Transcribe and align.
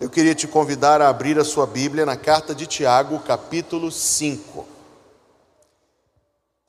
eu 0.00 0.08
queria 0.08 0.34
te 0.34 0.46
convidar 0.46 1.02
a 1.02 1.08
abrir 1.08 1.38
a 1.38 1.44
sua 1.44 1.66
Bíblia 1.66 2.06
na 2.06 2.16
carta 2.16 2.54
de 2.54 2.66
Tiago, 2.66 3.18
capítulo 3.20 3.90
5. 3.90 4.66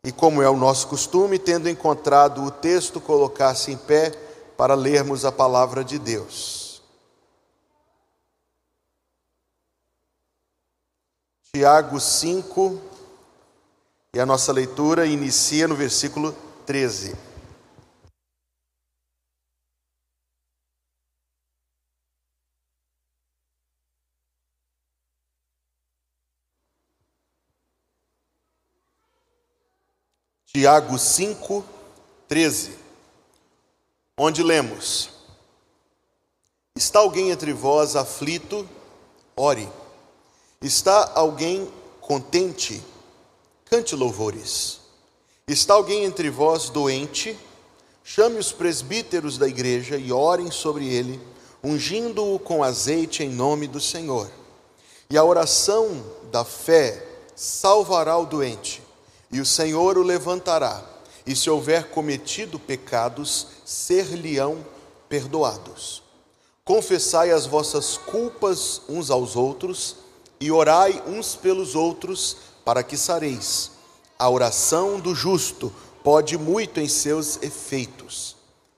E 0.04 0.12
como 0.12 0.42
é 0.42 0.50
o 0.50 0.58
nosso 0.58 0.88
costume, 0.88 1.38
tendo 1.38 1.70
encontrado 1.70 2.44
o 2.44 2.50
texto, 2.50 3.00
colocar-se 3.00 3.71
em 3.71 3.78
pé 3.78 4.12
para 4.57 4.73
lermos 4.73 5.26
a 5.26 5.31
palavra 5.31 5.84
de 5.84 6.00
Deus. 6.00 6.81
Tiago 11.54 12.00
5, 12.00 12.80
e 14.14 14.20
a 14.20 14.25
nossa 14.25 14.52
leitura 14.52 15.05
inicia 15.05 15.68
no 15.68 15.75
versículo 15.75 16.36
13. 16.66 17.29
Tiago 30.52 30.98
5, 30.98 31.64
13, 32.28 32.72
onde 34.17 34.42
lemos: 34.42 35.12
Está 36.75 36.98
alguém 36.98 37.30
entre 37.30 37.53
vós 37.53 37.95
aflito? 37.95 38.67
Ore. 39.38 39.70
Está 40.59 41.12
alguém 41.14 41.72
contente? 42.02 42.84
Cante 43.66 43.95
louvores. 43.95 44.80
Está 45.48 45.75
alguém 45.75 46.03
entre 46.03 46.31
vós 46.31 46.72
doente? 46.72 47.38
Chame 48.03 48.39
os 48.39 48.52
presbíteros 48.52 49.38
da 49.38 49.47
igreja 49.47 49.97
e 49.97 50.11
orem 50.11 50.50
sobre 50.50 50.92
ele, 50.92 51.22
ungindo-o 51.64 52.39
com 52.39 52.64
azeite 52.64 53.22
em 53.22 53.30
nome 53.30 53.67
do 53.67 53.80
Senhor. 53.80 54.28
E 55.11 55.16
a 55.16 55.23
oração 55.23 56.03
da 56.31 56.44
fé 56.44 57.06
salvará 57.36 58.17
o 58.17 58.25
doente 58.25 58.88
e 59.31 59.39
o 59.39 59.45
Senhor 59.45 59.97
o 59.97 60.03
levantará, 60.03 60.83
e 61.25 61.35
se 61.35 61.49
houver 61.49 61.89
cometido 61.89 62.59
pecados, 62.59 63.47
ser-lhe-ão 63.63 64.66
perdoados. 65.08 66.02
Confessai 66.66 67.31
as 67.31 67.45
vossas 67.45 67.97
culpas 67.97 68.81
uns 68.88 69.09
aos 69.09 69.35
outros, 69.35 69.95
e 70.39 70.52
orai 70.52 71.03
uns 71.05 71.35
pelos 71.35 71.75
outros, 71.75 72.38
para 72.63 72.83
que 72.83 72.95
sareis. 72.95 73.72
A 74.17 74.30
oração 74.30 75.00
do 75.00 75.13
justo 75.13 75.73
pode 76.03 76.38
muito 76.38 76.80
em 76.80 76.88
seus 76.88 77.41
efeitos. 77.41 78.35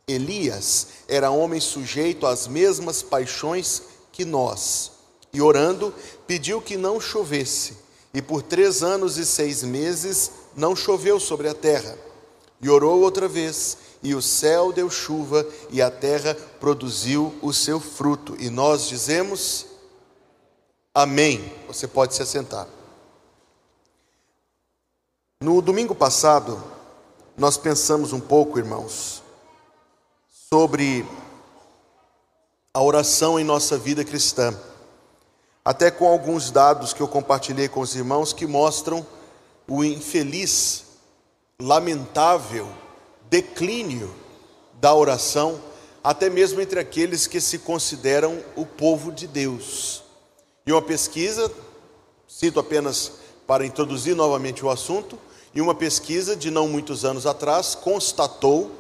Elias 0.07 0.88
era 1.07 1.31
homem 1.31 1.59
sujeito 1.59 2.25
às 2.25 2.47
mesmas 2.47 3.02
paixões 3.02 3.83
que 4.11 4.25
nós, 4.25 4.91
e 5.31 5.41
orando, 5.41 5.94
pediu 6.27 6.61
que 6.61 6.75
não 6.75 6.99
chovesse, 6.99 7.77
e 8.13 8.22
por 8.22 8.41
três 8.41 8.83
anos 8.83 9.17
e 9.17 9.25
seis 9.25 9.63
meses 9.63 10.31
não 10.55 10.75
choveu 10.75 11.19
sobre 11.19 11.47
a 11.47 11.53
terra. 11.53 11.97
E 12.61 12.69
orou 12.69 13.02
outra 13.02 13.27
vez, 13.27 13.77
e 14.03 14.13
o 14.13 14.21
céu 14.21 14.71
deu 14.71 14.89
chuva, 14.89 15.45
e 15.69 15.81
a 15.81 15.89
terra 15.89 16.35
produziu 16.59 17.33
o 17.41 17.52
seu 17.52 17.80
fruto. 17.80 18.35
E 18.39 18.49
nós 18.49 18.88
dizemos: 18.88 19.66
Amém. 20.94 21.52
Você 21.67 21.88
pode 21.88 22.13
se 22.13 22.22
assentar. 22.22 22.67
No 25.41 25.59
domingo 25.61 25.95
passado, 25.95 26.61
nós 27.35 27.57
pensamos 27.57 28.13
um 28.13 28.19
pouco, 28.19 28.59
irmãos, 28.59 29.23
sobre 30.53 31.03
a 32.73 32.81
oração 32.81 33.39
em 33.39 33.44
nossa 33.44 33.77
vida 33.77 34.03
cristã, 34.05 34.55
até 35.66 35.89
com 35.89 36.07
alguns 36.07 36.52
dados 36.52 36.94
que 36.94 37.02
eu 37.02 37.07
compartilhei 37.07 37.67
com 37.67 37.79
os 37.79 37.95
irmãos 37.95 38.33
que 38.33 38.45
mostram 38.45 39.05
o 39.73 39.86
infeliz, 39.86 40.83
lamentável 41.58 42.68
declínio 43.29 44.13
da 44.81 44.94
oração, 44.94 45.62
até 46.03 46.29
mesmo 46.29 46.59
entre 46.59 46.78
aqueles 46.78 47.25
que 47.25 47.40
se 47.40 47.59
consideram 47.59 48.44
o 48.57 48.66
povo 48.66 49.13
de 49.13 49.28
Deus. 49.28 50.03
E 50.66 50.73
uma 50.73 50.81
pesquisa, 50.81 51.50
cito 52.28 52.59
apenas 52.59 53.13
para 53.47 53.66
introduzir 53.66 54.13
novamente 54.13 54.66
o 54.66 54.69
assunto, 54.69 55.18
e 55.56 55.62
uma 55.62 55.74
pesquisa 55.74 56.35
de 56.35 56.51
não 56.51 56.68
muitos 56.68 57.06
anos 57.06 57.25
atrás 57.25 57.74
constatou 57.74 58.72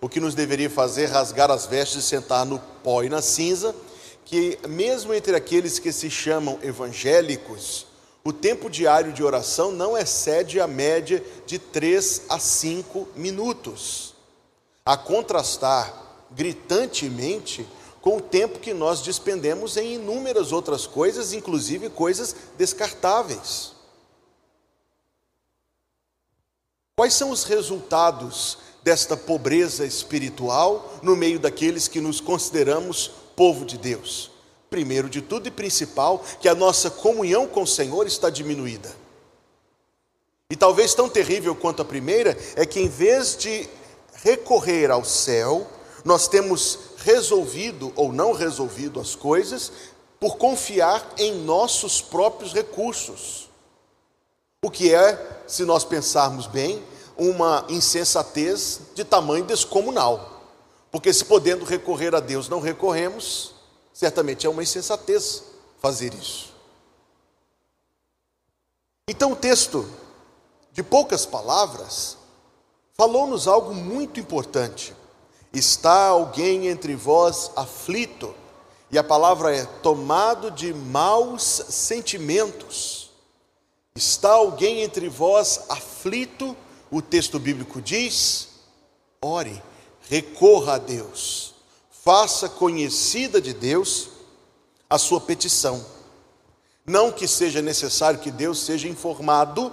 o 0.00 0.08
que 0.08 0.20
nos 0.20 0.34
deveria 0.34 0.70
fazer 0.70 1.04
rasgar 1.10 1.50
as 1.50 1.66
vestes 1.66 2.02
e 2.02 2.08
sentar 2.08 2.46
no 2.46 2.58
pó 2.82 3.02
e 3.02 3.10
na 3.10 3.20
cinza, 3.20 3.76
que 4.24 4.58
mesmo 4.66 5.12
entre 5.12 5.36
aqueles 5.36 5.78
que 5.78 5.92
se 5.92 6.08
chamam 6.10 6.58
evangélicos, 6.62 7.89
o 8.22 8.32
tempo 8.32 8.68
diário 8.68 9.12
de 9.12 9.22
oração 9.22 9.72
não 9.72 9.96
excede 9.96 10.60
a 10.60 10.66
média 10.66 11.24
de 11.46 11.58
3 11.58 12.22
a 12.28 12.38
5 12.38 13.08
minutos, 13.16 14.14
a 14.84 14.96
contrastar 14.96 16.26
gritantemente 16.30 17.66
com 18.00 18.16
o 18.16 18.20
tempo 18.20 18.58
que 18.58 18.72
nós 18.72 19.02
despendemos 19.02 19.76
em 19.76 19.94
inúmeras 19.94 20.52
outras 20.52 20.86
coisas, 20.86 21.32
inclusive 21.32 21.90
coisas 21.90 22.34
descartáveis. 22.56 23.72
Quais 26.96 27.14
são 27.14 27.30
os 27.30 27.44
resultados 27.44 28.58
desta 28.82 29.16
pobreza 29.16 29.84
espiritual 29.86 30.98
no 31.02 31.16
meio 31.16 31.38
daqueles 31.38 31.88
que 31.88 32.00
nos 32.00 32.20
consideramos 32.20 33.10
povo 33.34 33.64
de 33.64 33.78
Deus? 33.78 34.29
Primeiro 34.70 35.10
de 35.10 35.20
tudo 35.20 35.48
e 35.48 35.50
principal, 35.50 36.24
que 36.40 36.48
a 36.48 36.54
nossa 36.54 36.88
comunhão 36.88 37.46
com 37.46 37.64
o 37.64 37.66
Senhor 37.66 38.06
está 38.06 38.30
diminuída. 38.30 38.90
E 40.48 40.56
talvez 40.56 40.94
tão 40.94 41.08
terrível 41.08 41.54
quanto 41.54 41.82
a 41.82 41.84
primeira 41.84 42.36
é 42.56 42.64
que 42.64 42.80
em 42.80 42.88
vez 42.88 43.36
de 43.36 43.68
recorrer 44.22 44.90
ao 44.90 45.04
céu, 45.04 45.66
nós 46.04 46.28
temos 46.28 46.78
resolvido 46.98 47.92
ou 47.96 48.12
não 48.12 48.32
resolvido 48.32 49.00
as 49.00 49.14
coisas 49.14 49.72
por 50.18 50.36
confiar 50.36 51.14
em 51.18 51.32
nossos 51.42 52.00
próprios 52.00 52.52
recursos. 52.52 53.48
O 54.62 54.70
que 54.70 54.94
é, 54.94 55.42
se 55.46 55.64
nós 55.64 55.84
pensarmos 55.84 56.46
bem, 56.46 56.82
uma 57.16 57.64
insensatez 57.68 58.80
de 58.94 59.04
tamanho 59.04 59.44
descomunal. 59.44 60.42
Porque 60.90 61.12
se 61.12 61.24
podendo 61.24 61.64
recorrer 61.64 62.14
a 62.14 62.20
Deus 62.20 62.48
não 62.48 62.60
recorremos, 62.60 63.54
Certamente 64.00 64.46
é 64.46 64.48
uma 64.48 64.62
insensatez 64.62 65.42
fazer 65.78 66.14
isso. 66.14 66.54
Então 69.06 69.32
o 69.32 69.36
texto, 69.36 69.86
de 70.72 70.82
poucas 70.82 71.26
palavras, 71.26 72.16
falou-nos 72.94 73.46
algo 73.46 73.74
muito 73.74 74.18
importante. 74.18 74.96
Está 75.52 76.06
alguém 76.06 76.68
entre 76.68 76.94
vós 76.94 77.50
aflito, 77.54 78.34
e 78.90 78.96
a 78.96 79.04
palavra 79.04 79.54
é 79.54 79.66
tomado 79.66 80.50
de 80.50 80.72
maus 80.72 81.42
sentimentos. 81.68 83.10
Está 83.94 84.30
alguém 84.30 84.80
entre 84.80 85.10
vós 85.10 85.66
aflito, 85.68 86.56
o 86.90 87.02
texto 87.02 87.38
bíblico 87.38 87.82
diz: 87.82 88.48
ore, 89.20 89.62
recorra 90.08 90.76
a 90.76 90.78
Deus 90.78 91.49
faça 92.02 92.48
conhecida 92.48 93.40
de 93.40 93.52
Deus 93.52 94.08
a 94.88 94.98
sua 94.98 95.20
petição. 95.20 95.84
Não 96.86 97.12
que 97.12 97.28
seja 97.28 97.60
necessário 97.60 98.20
que 98.20 98.30
Deus 98.30 98.60
seja 98.60 98.88
informado, 98.88 99.72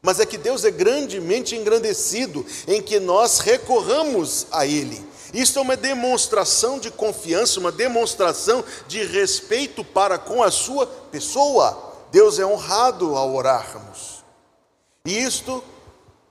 mas 0.00 0.18
é 0.18 0.26
que 0.26 0.38
Deus 0.38 0.64
é 0.64 0.70
grandemente 0.70 1.54
engrandecido 1.54 2.44
em 2.66 2.80
que 2.80 2.98
nós 2.98 3.38
recorramos 3.38 4.46
a 4.50 4.66
Ele. 4.66 5.04
Isso 5.34 5.58
é 5.58 5.62
uma 5.62 5.76
demonstração 5.76 6.78
de 6.78 6.90
confiança, 6.90 7.60
uma 7.60 7.72
demonstração 7.72 8.64
de 8.86 9.04
respeito 9.04 9.84
para 9.84 10.18
com 10.18 10.42
a 10.42 10.50
sua 10.50 10.86
pessoa. 10.86 11.94
Deus 12.10 12.38
é 12.38 12.46
honrado 12.46 13.14
ao 13.16 13.34
orarmos. 13.34 14.24
E 15.04 15.18
isto 15.18 15.62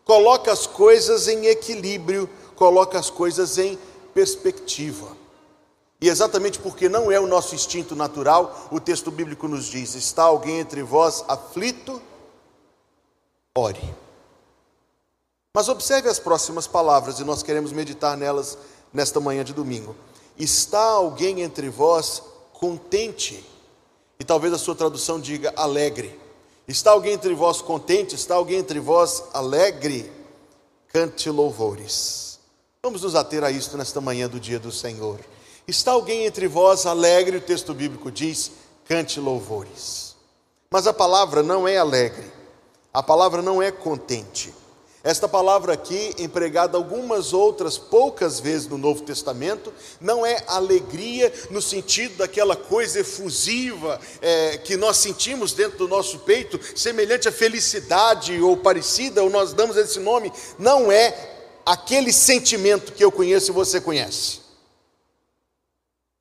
coloca 0.03 0.51
as 0.51 0.65
coisas 0.65 1.27
em 1.27 1.45
equilíbrio, 1.45 2.29
coloca 2.55 2.97
as 2.97 3.09
coisas 3.09 3.57
em 3.57 3.77
perspectiva. 4.15 5.15
E 5.99 6.07
exatamente 6.07 6.57
porque 6.59 6.87
não 6.87 7.11
é 7.11 7.19
o 7.19 7.27
nosso 7.27 7.53
instinto 7.53 7.95
natural, 7.95 8.69
o 8.71 8.79
texto 8.79 9.11
bíblico 9.11 9.47
nos 9.47 9.65
diz: 9.65 9.93
está 9.93 10.23
alguém 10.23 10.59
entre 10.59 10.81
vós 10.81 11.23
aflito? 11.27 12.01
Ore. 13.57 13.93
Mas 15.53 15.69
observe 15.69 16.09
as 16.09 16.19
próximas 16.19 16.67
palavras 16.67 17.19
e 17.19 17.23
nós 17.23 17.43
queremos 17.43 17.71
meditar 17.71 18.17
nelas 18.17 18.57
nesta 18.91 19.19
manhã 19.19 19.43
de 19.43 19.53
domingo. 19.53 19.95
Está 20.37 20.81
alguém 20.81 21.41
entre 21.41 21.69
vós 21.69 22.21
contente? 22.53 23.45
E 24.19 24.23
talvez 24.23 24.53
a 24.53 24.57
sua 24.57 24.75
tradução 24.75 25.19
diga 25.19 25.53
alegre. 25.55 26.19
Está 26.67 26.91
alguém 26.91 27.13
entre 27.13 27.33
vós 27.33 27.61
contente? 27.61 28.15
Está 28.15 28.35
alguém 28.35 28.59
entre 28.59 28.79
vós 28.79 29.23
alegre? 29.33 30.11
Cante 30.89 31.29
louvores. 31.29 32.34
Vamos 32.85 33.01
nos 33.01 33.15
ater 33.15 33.43
a 33.43 33.49
isto 33.49 33.75
nesta 33.79 33.99
manhã 33.99 34.29
do 34.29 34.39
dia 34.39 34.59
do 34.59 34.71
Senhor. 34.71 35.19
Está 35.67 35.93
alguém 35.93 36.27
entre 36.27 36.47
vós 36.47 36.85
alegre? 36.85 37.37
O 37.37 37.41
texto 37.41 37.73
bíblico 37.73 38.11
diz: 38.11 38.51
cante 38.87 39.19
louvores. 39.19 40.15
Mas 40.69 40.85
a 40.85 40.93
palavra 40.93 41.41
não 41.41 41.67
é 41.67 41.77
alegre, 41.77 42.31
a 42.93 43.01
palavra 43.01 43.41
não 43.41 43.59
é 43.59 43.71
contente. 43.71 44.53
Esta 45.03 45.27
palavra 45.27 45.73
aqui, 45.73 46.13
empregada 46.19 46.77
algumas 46.77 47.33
outras 47.33 47.75
poucas 47.75 48.39
vezes 48.39 48.67
no 48.67 48.77
Novo 48.77 49.01
Testamento, 49.01 49.73
não 49.99 50.23
é 50.23 50.43
alegria 50.47 51.33
no 51.49 51.63
sentido 51.63 52.17
daquela 52.17 52.55
coisa 52.55 52.99
efusiva 52.99 53.99
é, 54.21 54.59
que 54.59 54.77
nós 54.77 54.97
sentimos 54.97 55.53
dentro 55.53 55.79
do 55.79 55.87
nosso 55.87 56.19
peito, 56.19 56.59
semelhante 56.75 57.27
à 57.27 57.31
felicidade 57.31 58.39
ou 58.39 58.55
parecida, 58.57 59.23
ou 59.23 59.29
nós 59.31 59.53
damos 59.53 59.75
esse 59.75 59.99
nome, 59.99 60.31
não 60.59 60.91
é 60.91 61.34
aquele 61.65 62.13
sentimento 62.13 62.93
que 62.93 63.03
eu 63.03 63.11
conheço 63.11 63.51
e 63.51 63.53
você 63.53 63.81
conhece. 63.81 64.39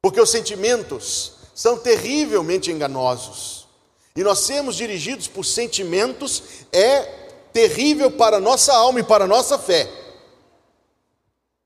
Porque 0.01 0.21
os 0.21 0.31
sentimentos 0.31 1.33
são 1.55 1.79
terrivelmente 1.79 2.71
enganosos. 2.71 3.67
E 4.17 4.23
nós 4.23 4.41
sermos 4.41 4.77
dirigidos 4.77 5.27
por 5.27 5.45
sentimentos 5.45 6.43
é 6.73 7.03
terrível 7.53 8.11
para 8.11 8.37
a 8.37 8.41
nossa 8.41 8.73
alma 8.73 9.01
e 9.01 9.05
para 9.05 9.25
a 9.25 9.29
nossa 9.29 9.59
fé. 9.59 10.04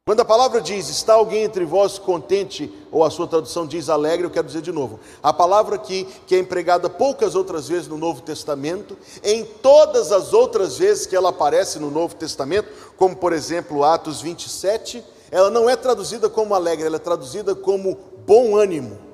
Quando 0.09 0.21
a 0.21 0.25
palavra 0.25 0.63
diz, 0.63 0.89
está 0.89 1.13
alguém 1.13 1.43
entre 1.43 1.67
vós 1.67 1.99
contente, 1.99 2.73
ou 2.91 3.05
a 3.05 3.11
sua 3.11 3.27
tradução 3.27 3.67
diz 3.67 3.91
alegre, 3.91 4.27
eu 4.27 4.31
quero 4.31 4.47
dizer 4.47 4.63
de 4.63 4.73
novo. 4.73 4.99
A 5.23 5.35
palavra 5.35 5.75
aqui, 5.75 6.09
que 6.27 6.35
é 6.35 6.39
empregada 6.39 6.89
poucas 6.89 7.35
outras 7.35 7.69
vezes 7.69 7.89
no 7.89 7.99
Novo 7.99 8.23
Testamento, 8.23 8.97
em 9.23 9.45
todas 9.45 10.11
as 10.11 10.33
outras 10.33 10.79
vezes 10.79 11.05
que 11.05 11.15
ela 11.15 11.29
aparece 11.29 11.79
no 11.79 11.91
Novo 11.91 12.15
Testamento, 12.15 12.71
como 12.97 13.15
por 13.17 13.35
exemplo 13.35 13.85
Atos 13.85 14.23
27, 14.23 15.05
ela 15.31 15.51
não 15.51 15.69
é 15.69 15.77
traduzida 15.77 16.27
como 16.31 16.55
alegre, 16.55 16.87
ela 16.87 16.97
é 16.97 16.99
traduzida 16.99 17.55
como 17.55 17.99
bom 18.27 18.57
ânimo. 18.57 19.08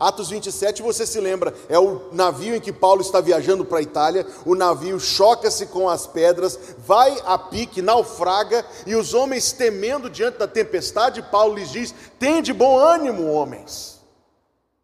Atos 0.00 0.30
27, 0.30 0.80
você 0.80 1.06
se 1.06 1.20
lembra, 1.20 1.54
é 1.68 1.78
o 1.78 2.08
navio 2.10 2.54
em 2.56 2.60
que 2.60 2.72
Paulo 2.72 3.02
está 3.02 3.20
viajando 3.20 3.66
para 3.66 3.80
a 3.80 3.82
Itália. 3.82 4.26
O 4.46 4.54
navio 4.54 4.98
choca-se 4.98 5.66
com 5.66 5.90
as 5.90 6.06
pedras, 6.06 6.58
vai 6.78 7.20
a 7.26 7.36
pique, 7.36 7.82
naufraga, 7.82 8.64
e 8.86 8.96
os 8.96 9.12
homens, 9.12 9.52
temendo 9.52 10.08
diante 10.08 10.38
da 10.38 10.48
tempestade, 10.48 11.20
Paulo 11.24 11.56
lhes 11.56 11.70
diz: 11.70 11.94
Tende 12.18 12.50
bom 12.50 12.78
ânimo, 12.78 13.30
homens. 13.30 14.00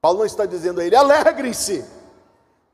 Paulo 0.03 0.19
não 0.19 0.27
está 0.27 0.45
dizendo 0.45 0.83
a 0.83 0.85
ele, 0.85 0.95
alegrem-se. 0.95 1.83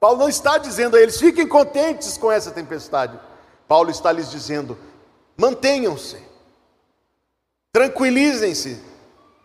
Paulo 0.00 0.18
não 0.18 0.28
está 0.28 0.58
dizendo 0.58 0.96
a 0.96 1.00
eles, 1.00 1.20
fiquem 1.20 1.46
contentes 1.46 2.18
com 2.18 2.30
essa 2.30 2.50
tempestade. 2.50 3.16
Paulo 3.68 3.88
está 3.88 4.10
lhes 4.10 4.28
dizendo: 4.28 4.76
mantenham-se, 5.36 6.18
tranquilizem-se, 7.72 8.82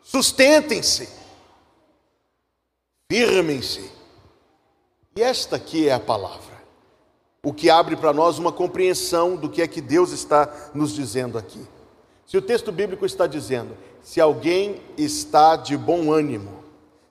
sustentem-se 0.01 1.26
firmem-se. 3.09 3.89
E 5.15 5.21
esta 5.21 5.55
aqui 5.55 5.87
é 5.87 5.93
a 5.93 5.99
palavra, 5.99 6.55
o 7.43 7.53
que 7.53 7.69
abre 7.69 7.95
para 7.95 8.13
nós 8.13 8.37
uma 8.37 8.51
compreensão 8.51 9.35
do 9.35 9.49
que 9.49 9.61
é 9.61 9.67
que 9.67 9.81
Deus 9.81 10.11
está 10.11 10.71
nos 10.73 10.93
dizendo 10.93 11.37
aqui. 11.37 11.65
Se 12.25 12.37
o 12.37 12.41
texto 12.41 12.71
bíblico 12.71 13.05
está 13.05 13.25
dizendo, 13.25 13.75
se 14.03 14.19
alguém 14.19 14.81
está 14.97 15.55
de 15.55 15.77
bom 15.77 16.11
ânimo, 16.11 16.63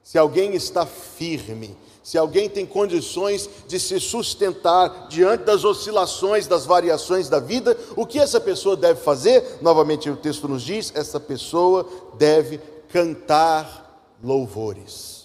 se 0.02 0.18
alguém 0.18 0.54
está 0.54 0.86
firme, 0.86 1.76
se 2.02 2.16
alguém 2.16 2.48
tem 2.48 2.64
condições 2.64 3.50
de 3.66 3.80
se 3.80 3.98
sustentar 3.98 5.08
diante 5.08 5.42
das 5.42 5.64
oscilações, 5.64 6.46
das 6.46 6.64
variações 6.64 7.28
da 7.28 7.40
vida, 7.40 7.76
o 7.96 8.06
que 8.06 8.20
essa 8.20 8.38
pessoa 8.38 8.76
deve 8.76 9.00
fazer? 9.00 9.58
Novamente 9.60 10.08
o 10.08 10.16
texto 10.16 10.46
nos 10.46 10.62
diz: 10.62 10.92
essa 10.94 11.18
pessoa 11.18 11.88
deve 12.16 12.58
cantar 12.88 14.14
louvores. 14.22 15.15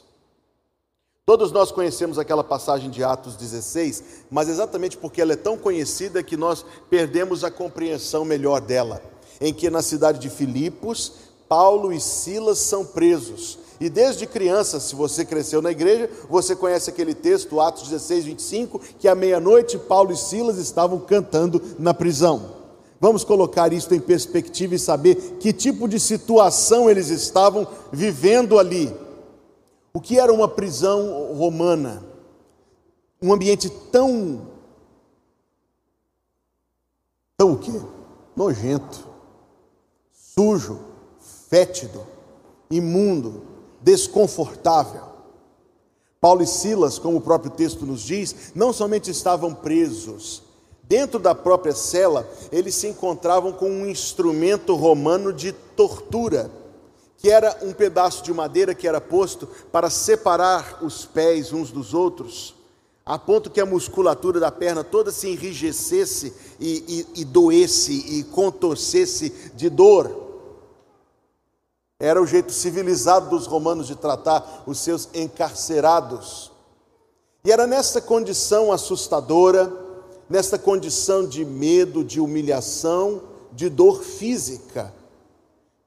Todos 1.23 1.51
nós 1.51 1.71
conhecemos 1.71 2.17
aquela 2.17 2.43
passagem 2.43 2.89
de 2.89 3.03
Atos 3.03 3.35
16, 3.35 4.03
mas 4.31 4.49
exatamente 4.49 4.97
porque 4.97 5.21
ela 5.21 5.33
é 5.33 5.35
tão 5.35 5.55
conhecida 5.55 6.23
que 6.23 6.35
nós 6.35 6.65
perdemos 6.89 7.43
a 7.43 7.51
compreensão 7.51 8.25
melhor 8.25 8.59
dela. 8.59 8.99
Em 9.39 9.53
que 9.53 9.69
na 9.69 9.83
cidade 9.83 10.17
de 10.17 10.31
Filipos, 10.31 11.13
Paulo 11.47 11.93
e 11.93 12.01
Silas 12.01 12.57
são 12.57 12.83
presos. 12.83 13.59
E 13.79 13.87
desde 13.87 14.25
criança, 14.25 14.79
se 14.79 14.95
você 14.95 15.23
cresceu 15.23 15.61
na 15.61 15.69
igreja, 15.69 16.09
você 16.27 16.55
conhece 16.55 16.89
aquele 16.89 17.13
texto, 17.13 17.61
Atos 17.61 17.87
16, 17.89 18.25
25, 18.25 18.79
que 18.99 19.07
à 19.07 19.13
meia-noite 19.13 19.77
Paulo 19.77 20.11
e 20.11 20.17
Silas 20.17 20.57
estavam 20.57 20.99
cantando 20.99 21.61
na 21.77 21.93
prisão. 21.93 22.55
Vamos 22.99 23.23
colocar 23.23 23.71
isso 23.73 23.93
em 23.93 23.99
perspectiva 23.99 24.73
e 24.73 24.79
saber 24.79 25.37
que 25.39 25.53
tipo 25.53 25.87
de 25.87 25.99
situação 25.99 26.89
eles 26.89 27.09
estavam 27.09 27.67
vivendo 27.91 28.57
ali. 28.57 28.91
O 29.93 29.99
que 29.99 30.17
era 30.17 30.31
uma 30.31 30.47
prisão 30.47 31.33
romana? 31.33 32.03
Um 33.21 33.33
ambiente 33.33 33.69
tão. 33.69 34.47
tão 37.37 37.53
o 37.53 37.57
quê? 37.57 37.71
Nojento, 38.35 39.05
sujo, 40.13 40.79
fétido, 41.49 42.05
imundo, 42.69 43.43
desconfortável. 43.81 45.11
Paulo 46.19 46.41
e 46.41 46.47
Silas, 46.47 46.97
como 46.97 47.17
o 47.17 47.21
próprio 47.21 47.51
texto 47.51 47.85
nos 47.85 48.01
diz, 48.01 48.53
não 48.55 48.71
somente 48.71 49.11
estavam 49.11 49.53
presos, 49.53 50.43
dentro 50.83 51.19
da 51.19 51.35
própria 51.35 51.73
cela, 51.73 52.29
eles 52.51 52.75
se 52.75 52.87
encontravam 52.87 53.51
com 53.51 53.69
um 53.69 53.85
instrumento 53.85 54.75
romano 54.75 55.33
de 55.33 55.51
tortura 55.51 56.49
que 57.21 57.29
era 57.29 57.55
um 57.61 57.71
pedaço 57.71 58.23
de 58.23 58.33
madeira 58.33 58.73
que 58.73 58.87
era 58.87 58.99
posto 58.99 59.47
para 59.71 59.91
separar 59.91 60.83
os 60.83 61.05
pés 61.05 61.53
uns 61.53 61.69
dos 61.69 61.93
outros, 61.93 62.55
a 63.05 63.19
ponto 63.19 63.51
que 63.51 63.61
a 63.61 63.65
musculatura 63.65 64.39
da 64.39 64.51
perna 64.51 64.83
toda 64.83 65.11
se 65.11 65.27
enrijecesse 65.29 66.33
e, 66.59 67.05
e, 67.15 67.21
e 67.21 67.23
doesse 67.23 67.93
e 67.93 68.23
contorcesse 68.23 69.51
de 69.53 69.69
dor. 69.69 70.31
Era 71.99 72.19
o 72.19 72.25
jeito 72.25 72.51
civilizado 72.51 73.29
dos 73.29 73.45
romanos 73.45 73.85
de 73.85 73.95
tratar 73.95 74.63
os 74.65 74.79
seus 74.79 75.07
encarcerados. 75.13 76.51
E 77.45 77.51
era 77.51 77.67
nessa 77.67 78.01
condição 78.01 78.71
assustadora, 78.71 79.71
nessa 80.27 80.57
condição 80.57 81.27
de 81.27 81.45
medo, 81.45 82.03
de 82.03 82.19
humilhação, 82.19 83.21
de 83.51 83.69
dor 83.69 84.01
física, 84.01 84.91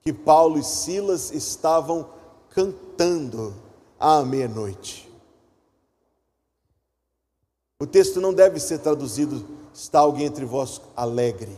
que 0.06 0.12
Paulo 0.12 0.58
e 0.58 0.62
Silas 0.62 1.32
estavam 1.32 2.06
cantando 2.50 3.54
à 3.98 4.22
meia-noite. 4.22 5.10
O 7.80 7.86
texto 7.86 8.20
não 8.20 8.34
deve 8.34 8.60
ser 8.60 8.80
traduzido, 8.80 9.46
está 9.72 10.00
alguém 10.00 10.26
entre 10.26 10.44
vós 10.44 10.78
alegre. 10.94 11.56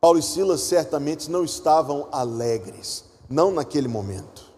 Paulo 0.00 0.20
e 0.20 0.22
Silas 0.22 0.60
certamente 0.60 1.28
não 1.28 1.42
estavam 1.42 2.06
alegres, 2.12 3.04
não 3.28 3.50
naquele 3.50 3.88
momento. 3.88 4.52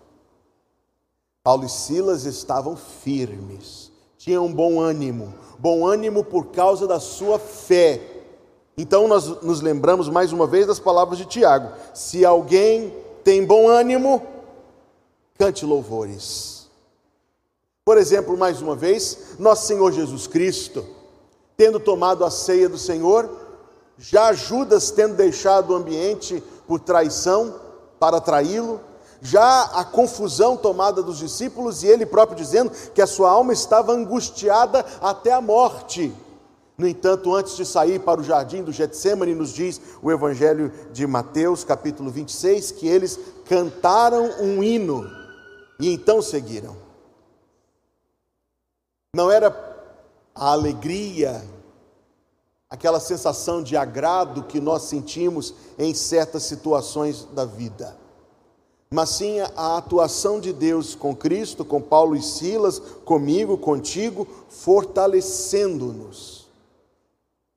Paulo 1.42 1.64
e 1.64 1.70
Silas 1.70 2.26
estavam 2.26 2.76
firmes, 2.76 3.90
tinham 4.18 4.52
bom 4.52 4.78
ânimo, 4.78 5.32
bom 5.58 5.86
ânimo 5.86 6.22
por 6.22 6.48
causa 6.48 6.86
da 6.86 7.00
sua 7.00 7.38
fé 7.38 8.09
então 8.80 9.08
nós 9.08 9.26
nos 9.42 9.60
lembramos 9.60 10.08
mais 10.08 10.32
uma 10.32 10.46
vez 10.46 10.66
das 10.66 10.78
palavras 10.78 11.18
de 11.18 11.24
Tiago: 11.24 11.72
se 11.92 12.24
alguém 12.24 12.94
tem 13.24 13.44
bom 13.44 13.68
ânimo, 13.68 14.22
cante 15.38 15.64
louvores. 15.66 16.68
Por 17.84 17.98
exemplo, 17.98 18.36
mais 18.36 18.62
uma 18.62 18.76
vez, 18.76 19.36
nosso 19.38 19.66
Senhor 19.66 19.90
Jesus 19.90 20.26
Cristo, 20.26 20.86
tendo 21.56 21.80
tomado 21.80 22.24
a 22.24 22.30
ceia 22.30 22.68
do 22.68 22.78
Senhor, 22.78 23.28
já 23.98 24.32
Judas 24.32 24.90
tendo 24.90 25.14
deixado 25.14 25.70
o 25.70 25.76
ambiente 25.76 26.42
por 26.66 26.80
traição 26.80 27.54
para 27.98 28.20
traí-lo, 28.20 28.80
já 29.20 29.62
a 29.74 29.84
confusão 29.84 30.56
tomada 30.56 31.02
dos 31.02 31.18
discípulos 31.18 31.82
e 31.82 31.88
ele 31.88 32.06
próprio 32.06 32.36
dizendo 32.36 32.70
que 32.94 33.02
a 33.02 33.06
sua 33.06 33.30
alma 33.30 33.52
estava 33.52 33.92
angustiada 33.92 34.84
até 35.00 35.32
a 35.32 35.40
morte. 35.40 36.14
No 36.80 36.88
entanto, 36.88 37.34
antes 37.34 37.56
de 37.58 37.66
sair 37.66 38.00
para 38.00 38.22
o 38.22 38.24
jardim 38.24 38.62
do 38.62 38.72
Getsemane, 38.72 39.34
nos 39.34 39.52
diz 39.52 39.78
o 40.00 40.10
Evangelho 40.10 40.72
de 40.94 41.06
Mateus, 41.06 41.62
capítulo 41.62 42.10
26, 42.10 42.70
que 42.72 42.88
eles 42.88 43.20
cantaram 43.44 44.30
um 44.40 44.62
hino 44.62 45.06
e 45.78 45.92
então 45.92 46.22
seguiram. 46.22 46.74
Não 49.14 49.30
era 49.30 49.54
a 50.34 50.52
alegria, 50.52 51.44
aquela 52.70 52.98
sensação 52.98 53.62
de 53.62 53.76
agrado 53.76 54.44
que 54.44 54.58
nós 54.58 54.84
sentimos 54.84 55.52
em 55.78 55.92
certas 55.92 56.44
situações 56.44 57.28
da 57.34 57.44
vida, 57.44 57.94
mas 58.90 59.10
sim 59.10 59.38
a 59.54 59.76
atuação 59.76 60.40
de 60.40 60.50
Deus 60.50 60.94
com 60.94 61.14
Cristo, 61.14 61.62
com 61.62 61.82
Paulo 61.82 62.16
e 62.16 62.22
Silas, 62.22 62.78
comigo, 63.04 63.58
contigo, 63.58 64.26
fortalecendo-nos 64.48 66.40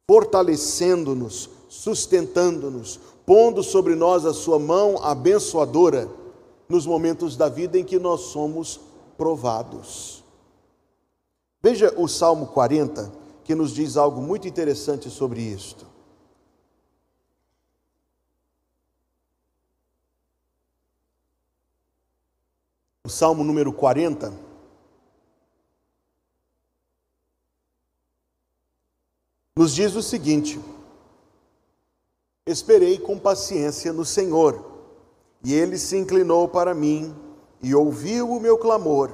fortalecendo-nos, 0.08 1.50
sustentando-nos, 1.70 3.00
pondo 3.26 3.64
sobre 3.64 3.96
nós 3.96 4.26
a 4.26 4.34
sua 4.34 4.60
mão 4.60 5.02
abençoadora, 5.02 6.10
nos 6.68 6.86
momentos 6.86 7.36
da 7.38 7.50
vida 7.50 7.78
em 7.78 7.84
que 7.84 8.00
nós 8.00 8.22
somos 8.22 8.80
provados. 9.18 10.24
Veja 11.62 11.94
o 11.98 12.08
Salmo 12.08 12.48
40, 12.48 13.12
que 13.44 13.56
nos 13.56 13.72
diz 13.72 13.96
algo 13.96 14.22
muito 14.22 14.48
interessante 14.48 15.10
sobre 15.10 15.42
isto. 15.42 15.86
O 23.06 23.10
Salmo 23.10 23.44
número 23.44 23.72
40. 23.72 24.53
Nos 29.56 29.74
diz 29.76 29.96
o 29.96 30.02
seguinte: 30.02 30.60
Esperei 32.46 32.98
com 32.98 33.20
paciência 33.20 33.94
no 33.94 34.04
Senhor, 34.04 34.66
e 35.44 35.54
ele 35.54 35.78
se 35.78 35.96
inclinou 35.96 36.48
para 36.48 36.74
mim 36.74 37.16
e 37.62 37.76
ouviu 37.76 38.32
o 38.32 38.40
meu 38.40 38.58
clamor. 38.58 39.12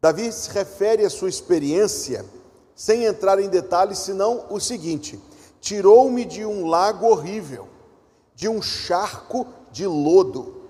Davi 0.00 0.30
se 0.30 0.50
refere 0.50 1.04
à 1.04 1.10
sua 1.10 1.28
experiência, 1.28 2.24
sem 2.74 3.04
entrar 3.04 3.40
em 3.40 3.48
detalhes, 3.48 3.98
senão 3.98 4.44
o 4.50 4.60
seguinte: 4.60 5.18
tirou-me 5.58 6.24
de 6.26 6.44
um 6.44 6.66
lago 6.66 7.06
horrível, 7.06 7.66
de 8.34 8.46
um 8.46 8.60
charco 8.60 9.46
de 9.72 9.86
lodo. 9.86 10.67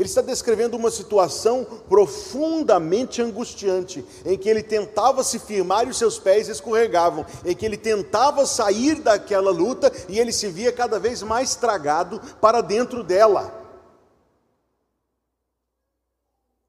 Ele 0.00 0.08
está 0.08 0.22
descrevendo 0.22 0.78
uma 0.78 0.90
situação 0.90 1.62
profundamente 1.86 3.20
angustiante, 3.20 4.02
em 4.24 4.38
que 4.38 4.48
ele 4.48 4.62
tentava 4.62 5.22
se 5.22 5.38
firmar 5.38 5.86
e 5.86 5.90
os 5.90 5.98
seus 5.98 6.18
pés 6.18 6.48
escorregavam, 6.48 7.26
em 7.44 7.54
que 7.54 7.66
ele 7.66 7.76
tentava 7.76 8.46
sair 8.46 8.94
daquela 8.94 9.50
luta 9.50 9.92
e 10.08 10.18
ele 10.18 10.32
se 10.32 10.48
via 10.48 10.72
cada 10.72 10.98
vez 10.98 11.22
mais 11.22 11.54
tragado 11.54 12.18
para 12.40 12.62
dentro 12.62 13.04
dela. 13.04 13.52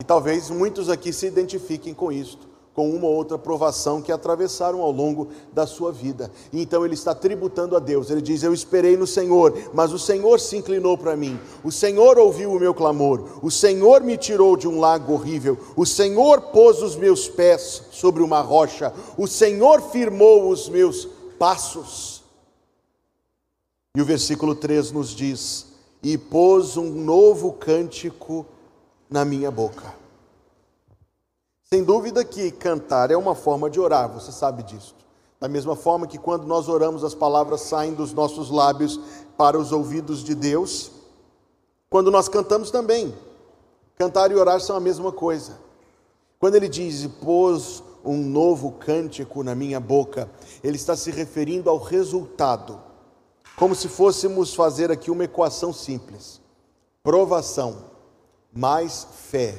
E 0.01 0.03
talvez 0.03 0.49
muitos 0.49 0.89
aqui 0.89 1.13
se 1.13 1.25
identifiquem 1.25 1.93
com 1.93 2.11
isto, 2.11 2.49
com 2.81 2.89
uma 2.89 3.05
ou 3.05 3.13
outra 3.13 3.37
provação 3.37 4.01
que 4.01 4.11
atravessaram 4.11 4.81
ao 4.81 4.91
longo 4.91 5.27
da 5.53 5.67
sua 5.67 5.91
vida. 5.91 6.31
E 6.51 6.63
então 6.63 6.83
ele 6.83 6.95
está 6.95 7.13
tributando 7.13 7.75
a 7.75 7.79
Deus. 7.79 8.09
Ele 8.09 8.23
diz: 8.23 8.41
Eu 8.41 8.55
esperei 8.55 8.97
no 8.97 9.05
Senhor, 9.05 9.55
mas 9.71 9.93
o 9.93 9.99
Senhor 9.99 10.39
se 10.39 10.57
inclinou 10.57 10.97
para 10.97 11.15
mim. 11.15 11.39
O 11.63 11.71
Senhor 11.71 12.17
ouviu 12.17 12.51
o 12.51 12.59
meu 12.59 12.73
clamor. 12.73 13.37
O 13.43 13.51
Senhor 13.51 14.01
me 14.01 14.17
tirou 14.17 14.57
de 14.57 14.67
um 14.67 14.79
lago 14.79 15.13
horrível. 15.13 15.59
O 15.75 15.85
Senhor 15.85 16.41
pôs 16.41 16.81
os 16.81 16.95
meus 16.95 17.29
pés 17.29 17.83
sobre 17.91 18.23
uma 18.23 18.41
rocha. 18.41 18.91
O 19.15 19.27
Senhor 19.27 19.79
firmou 19.79 20.49
os 20.49 20.67
meus 20.67 21.07
passos. 21.37 22.23
E 23.95 24.01
o 24.01 24.05
versículo 24.05 24.55
3 24.55 24.91
nos 24.91 25.09
diz: 25.09 25.67
E 26.01 26.17
pôs 26.17 26.77
um 26.77 26.89
novo 26.89 27.53
cântico 27.53 28.43
na 29.07 29.23
minha 29.23 29.51
boca. 29.51 30.00
Sem 31.73 31.85
dúvida 31.85 32.25
que 32.25 32.51
cantar 32.51 33.11
é 33.11 33.15
uma 33.15 33.33
forma 33.33 33.69
de 33.69 33.79
orar, 33.79 34.11
você 34.11 34.29
sabe 34.29 34.61
disso. 34.61 34.93
Da 35.39 35.47
mesma 35.47 35.73
forma 35.73 36.05
que 36.05 36.17
quando 36.17 36.45
nós 36.45 36.67
oramos, 36.67 37.01
as 37.01 37.15
palavras 37.15 37.61
saem 37.61 37.93
dos 37.93 38.11
nossos 38.11 38.49
lábios 38.49 38.99
para 39.37 39.57
os 39.57 39.71
ouvidos 39.71 40.21
de 40.21 40.35
Deus, 40.35 40.91
quando 41.89 42.11
nós 42.11 42.27
cantamos 42.27 42.71
também. 42.71 43.15
Cantar 43.95 44.31
e 44.31 44.35
orar 44.35 44.59
são 44.59 44.75
a 44.75 44.81
mesma 44.81 45.13
coisa. 45.13 45.57
Quando 46.39 46.55
ele 46.55 46.67
diz, 46.67 47.07
pôs 47.23 47.81
um 48.03 48.17
novo 48.17 48.73
cântico 48.73 49.41
na 49.41 49.55
minha 49.55 49.79
boca, 49.79 50.29
ele 50.61 50.75
está 50.75 50.93
se 50.97 51.09
referindo 51.09 51.69
ao 51.69 51.77
resultado, 51.77 52.81
como 53.55 53.75
se 53.75 53.87
fôssemos 53.87 54.53
fazer 54.53 54.91
aqui 54.91 55.09
uma 55.09 55.23
equação 55.23 55.71
simples: 55.71 56.41
provação 57.01 57.85
mais 58.51 59.07
fé, 59.29 59.55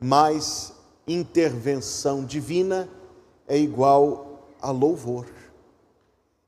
mais 0.00 0.75
intervenção 1.06 2.24
divina 2.24 2.88
é 3.46 3.58
igual 3.58 4.48
a 4.60 4.70
louvor. 4.70 5.26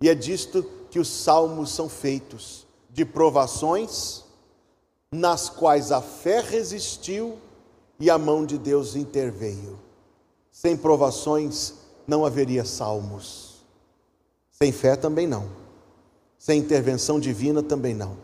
E 0.00 0.08
é 0.08 0.14
disto 0.14 0.62
que 0.90 0.98
os 0.98 1.08
salmos 1.08 1.70
são 1.70 1.88
feitos, 1.88 2.66
de 2.90 3.04
provações 3.04 4.24
nas 5.12 5.48
quais 5.48 5.92
a 5.92 6.00
fé 6.00 6.40
resistiu 6.40 7.38
e 7.98 8.10
a 8.10 8.18
mão 8.18 8.44
de 8.44 8.58
Deus 8.58 8.96
interveio. 8.96 9.78
Sem 10.50 10.76
provações 10.76 11.74
não 12.06 12.24
haveria 12.24 12.64
salmos. 12.64 13.64
Sem 14.50 14.72
fé 14.72 14.96
também 14.96 15.26
não. 15.26 15.48
Sem 16.38 16.60
intervenção 16.60 17.20
divina 17.20 17.62
também 17.62 17.94
não. 17.94 18.16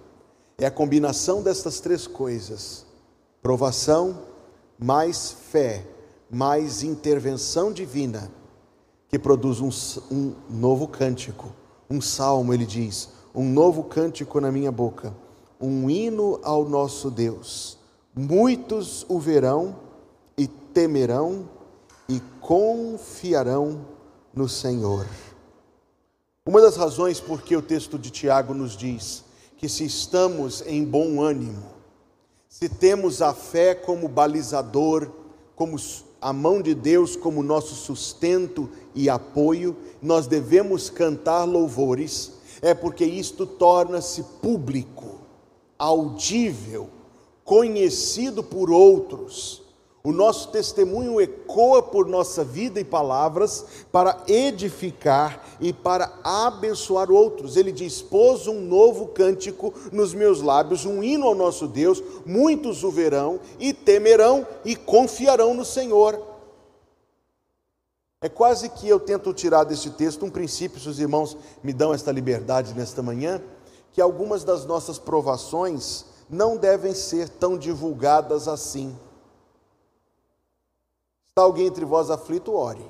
É 0.58 0.66
a 0.66 0.70
combinação 0.70 1.42
destas 1.42 1.80
três 1.80 2.06
coisas 2.06 2.86
provação, 3.44 4.22
mais 4.78 5.30
fé, 5.30 5.84
mais 6.34 6.82
intervenção 6.82 7.72
divina, 7.72 8.28
que 9.08 9.16
produz 9.16 9.60
um, 9.60 9.70
um 10.12 10.34
novo 10.50 10.88
cântico, 10.88 11.54
um 11.88 12.00
salmo, 12.00 12.52
ele 12.52 12.66
diz, 12.66 13.08
um 13.32 13.48
novo 13.48 13.84
cântico 13.84 14.40
na 14.40 14.50
minha 14.50 14.72
boca, 14.72 15.14
um 15.60 15.88
hino 15.88 16.40
ao 16.42 16.68
nosso 16.68 17.08
Deus. 17.08 17.78
Muitos 18.12 19.06
o 19.08 19.20
verão 19.20 19.76
e 20.36 20.48
temerão 20.48 21.48
e 22.08 22.20
confiarão 22.40 23.86
no 24.34 24.48
Senhor. 24.48 25.06
Uma 26.44 26.60
das 26.60 26.76
razões 26.76 27.20
por 27.20 27.42
que 27.42 27.56
o 27.56 27.62
texto 27.62 27.96
de 27.96 28.10
Tiago 28.10 28.52
nos 28.52 28.76
diz 28.76 29.24
que 29.56 29.68
se 29.68 29.84
estamos 29.84 30.64
em 30.66 30.84
bom 30.84 31.22
ânimo, 31.22 31.62
se 32.48 32.68
temos 32.68 33.22
a 33.22 33.32
fé 33.32 33.72
como 33.72 34.08
balizador, 34.08 35.08
como 35.54 35.78
a 36.24 36.32
mão 36.32 36.62
de 36.62 36.74
Deus 36.74 37.16
como 37.16 37.42
nosso 37.42 37.74
sustento 37.74 38.70
e 38.94 39.10
apoio, 39.10 39.76
nós 40.00 40.26
devemos 40.26 40.88
cantar 40.88 41.44
louvores, 41.44 42.32
é 42.62 42.72
porque 42.72 43.04
isto 43.04 43.44
torna-se 43.44 44.22
público, 44.40 45.18
audível, 45.78 46.88
conhecido 47.44 48.42
por 48.42 48.70
outros 48.70 49.63
o 50.06 50.12
nosso 50.12 50.48
testemunho 50.50 51.18
ecoa 51.18 51.82
por 51.82 52.06
nossa 52.06 52.44
vida 52.44 52.78
e 52.78 52.84
palavras 52.84 53.64
para 53.90 54.22
edificar 54.28 55.42
e 55.58 55.72
para 55.72 56.12
abençoar 56.22 57.10
outros. 57.10 57.56
Ele 57.56 57.72
diz: 57.72 58.02
Pôs 58.02 58.46
um 58.46 58.60
novo 58.60 59.06
cântico 59.06 59.72
nos 59.90 60.12
meus 60.12 60.42
lábios, 60.42 60.84
um 60.84 61.02
hino 61.02 61.26
ao 61.26 61.34
nosso 61.34 61.66
Deus. 61.66 62.02
Muitos 62.26 62.84
o 62.84 62.90
verão 62.90 63.40
e 63.58 63.72
temerão 63.72 64.46
e 64.62 64.76
confiarão 64.76 65.54
no 65.54 65.64
Senhor. 65.64 66.20
É 68.20 68.28
quase 68.28 68.68
que 68.68 68.86
eu 68.86 69.00
tento 69.00 69.32
tirar 69.32 69.64
deste 69.64 69.88
texto 69.88 70.26
um 70.26 70.30
princípio, 70.30 70.78
se 70.78 70.88
os 70.88 71.00
irmãos 71.00 71.34
me 71.62 71.72
dão 71.72 71.94
esta 71.94 72.12
liberdade 72.12 72.74
nesta 72.74 73.02
manhã, 73.02 73.40
que 73.90 74.02
algumas 74.02 74.44
das 74.44 74.66
nossas 74.66 74.98
provações 74.98 76.04
não 76.28 76.58
devem 76.58 76.92
ser 76.92 77.26
tão 77.30 77.56
divulgadas 77.56 78.48
assim. 78.48 78.94
Está 81.34 81.42
alguém 81.42 81.66
entre 81.66 81.84
vós 81.84 82.10
aflito, 82.10 82.54
ore. 82.54 82.88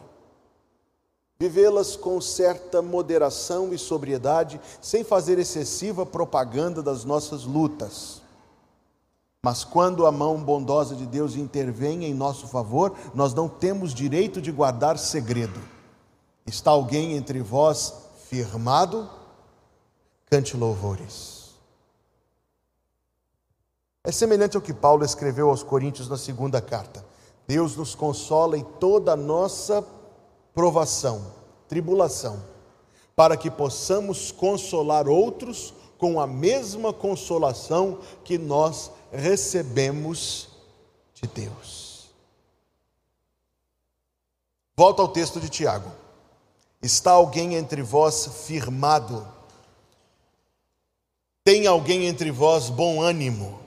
Vivê-las 1.41 1.97
com 1.97 2.21
certa 2.21 2.83
moderação 2.83 3.73
e 3.73 3.79
sobriedade, 3.79 4.61
sem 4.83 5.03
fazer 5.03 5.39
excessiva 5.39 6.05
propaganda 6.05 6.83
das 6.83 7.05
nossas 7.07 7.45
lutas. 7.45 8.21
Mas 9.43 9.65
quando 9.65 10.07
a 10.07 10.13
mão 10.13 10.37
bondosa 10.45 10.95
de 10.95 11.07
Deus 11.07 11.37
intervém 11.37 12.05
em 12.05 12.13
nosso 12.13 12.47
favor, 12.47 12.95
nós 13.15 13.33
não 13.33 13.49
temos 13.49 13.95
direito 13.95 14.43
de 14.43 14.53
guardar 14.53 14.99
segredo. 14.99 15.59
Está 16.47 16.71
alguém 16.71 17.17
entre 17.17 17.41
vós 17.41 17.95
firmado? 18.29 19.09
Cante 20.27 20.55
louvores. 20.55 21.55
É 24.05 24.13
semelhante 24.13 24.55
ao 24.55 24.63
que 24.63 24.75
Paulo 24.75 25.03
escreveu 25.03 25.49
aos 25.49 25.63
Coríntios 25.63 26.11
na 26.11 26.19
segunda 26.19 26.61
carta. 26.61 27.14
Deus 27.47 27.77
nos 27.77 27.95
consola 27.95 28.57
em 28.57 28.65
toda 28.65 29.13
a 29.13 29.17
nossa 29.17 29.85
provação, 30.55 31.33
tribulação, 31.69 32.43
para 33.15 33.37
que 33.37 33.51
possamos 33.51 34.33
consolar 34.33 35.09
outros 35.09 35.75
com 35.99 36.21
a 36.21 36.27
mesma 36.27 36.93
consolação 36.93 37.99
que 38.25 38.39
nós 38.39 38.91
recebemos 39.13 40.49
de 41.15 41.27
Deus. 41.29 42.11
Volta 44.77 45.03
ao 45.03 45.09
texto 45.09 45.39
de 45.39 45.49
Tiago. 45.49 45.91
Está 46.83 47.13
alguém 47.13 47.55
entre 47.55 47.83
vós 47.83 48.27
firmado? 48.47 49.27
Tem 51.45 51.67
alguém 51.67 52.07
entre 52.07 52.31
vós 52.31 52.69
bom 52.69 53.01
ânimo? 53.01 53.61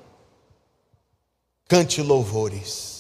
Cante 1.68 2.02
louvores 2.02 2.97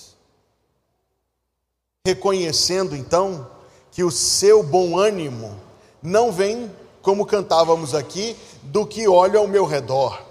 reconhecendo 2.07 2.95
então 2.95 3.45
que 3.91 4.01
o 4.01 4.09
seu 4.09 4.63
bom 4.63 4.97
ânimo 4.97 5.59
não 6.01 6.31
vem, 6.31 6.71
como 7.01 7.25
cantávamos 7.25 7.93
aqui, 7.93 8.33
do 8.63 8.85
que 8.85 9.09
olha 9.09 9.39
ao 9.39 9.47
meu 9.47 9.65
redor, 9.65 10.21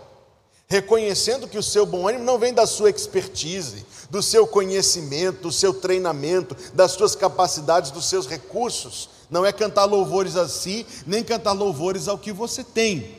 reconhecendo 0.67 1.47
que 1.47 1.59
o 1.59 1.63
seu 1.63 1.85
bom 1.85 2.09
ânimo 2.09 2.25
não 2.25 2.39
vem 2.39 2.55
da 2.55 2.67
sua 2.67 2.89
expertise, 2.89 3.85
do 4.09 4.23
seu 4.23 4.47
conhecimento, 4.47 5.43
do 5.43 5.53
seu 5.53 5.75
treinamento, 5.75 6.57
das 6.73 6.93
suas 6.93 7.15
capacidades, 7.15 7.91
dos 7.91 8.09
seus 8.09 8.27
recursos. 8.27 9.11
Não 9.29 9.45
é 9.45 9.53
cantar 9.53 9.85
louvores 9.85 10.35
a 10.35 10.49
si, 10.49 10.87
nem 11.07 11.23
cantar 11.23 11.53
louvores 11.53 12.09
ao 12.09 12.17
que 12.17 12.33
você 12.33 12.65
tem. 12.65 13.19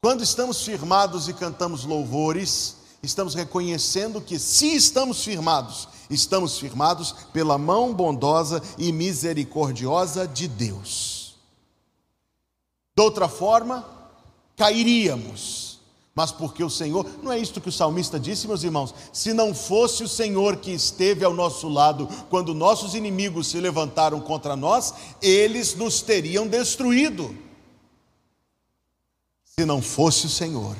Quando 0.00 0.22
estamos 0.22 0.62
firmados 0.62 1.28
e 1.28 1.32
cantamos 1.32 1.84
louvores, 1.84 2.76
estamos 3.08 3.34
reconhecendo 3.34 4.20
que, 4.20 4.38
se 4.38 4.74
estamos 4.74 5.24
firmados, 5.24 5.88
estamos 6.08 6.58
firmados 6.58 7.14
pela 7.32 7.58
mão 7.58 7.92
bondosa 7.92 8.62
e 8.76 8.92
misericordiosa 8.92 10.26
de 10.26 10.46
Deus. 10.46 11.36
De 12.96 13.02
outra 13.02 13.28
forma, 13.28 13.84
cairíamos 14.56 15.68
mas 16.18 16.32
porque 16.32 16.64
o 16.64 16.68
Senhor, 16.68 17.06
não 17.22 17.30
é 17.30 17.38
isto 17.38 17.60
que 17.60 17.68
o 17.68 17.72
salmista 17.72 18.18
disse, 18.18 18.48
meus 18.48 18.64
irmãos? 18.64 18.92
Se 19.12 19.32
não 19.32 19.54
fosse 19.54 20.02
o 20.02 20.08
Senhor 20.08 20.56
que 20.56 20.72
esteve 20.72 21.24
ao 21.24 21.32
nosso 21.32 21.68
lado 21.68 22.08
quando 22.28 22.52
nossos 22.52 22.96
inimigos 22.96 23.46
se 23.46 23.60
levantaram 23.60 24.20
contra 24.20 24.56
nós, 24.56 24.92
eles 25.22 25.76
nos 25.76 26.02
teriam 26.02 26.48
destruído. 26.48 27.32
Se 29.44 29.64
não 29.64 29.80
fosse 29.80 30.26
o 30.26 30.28
Senhor. 30.28 30.74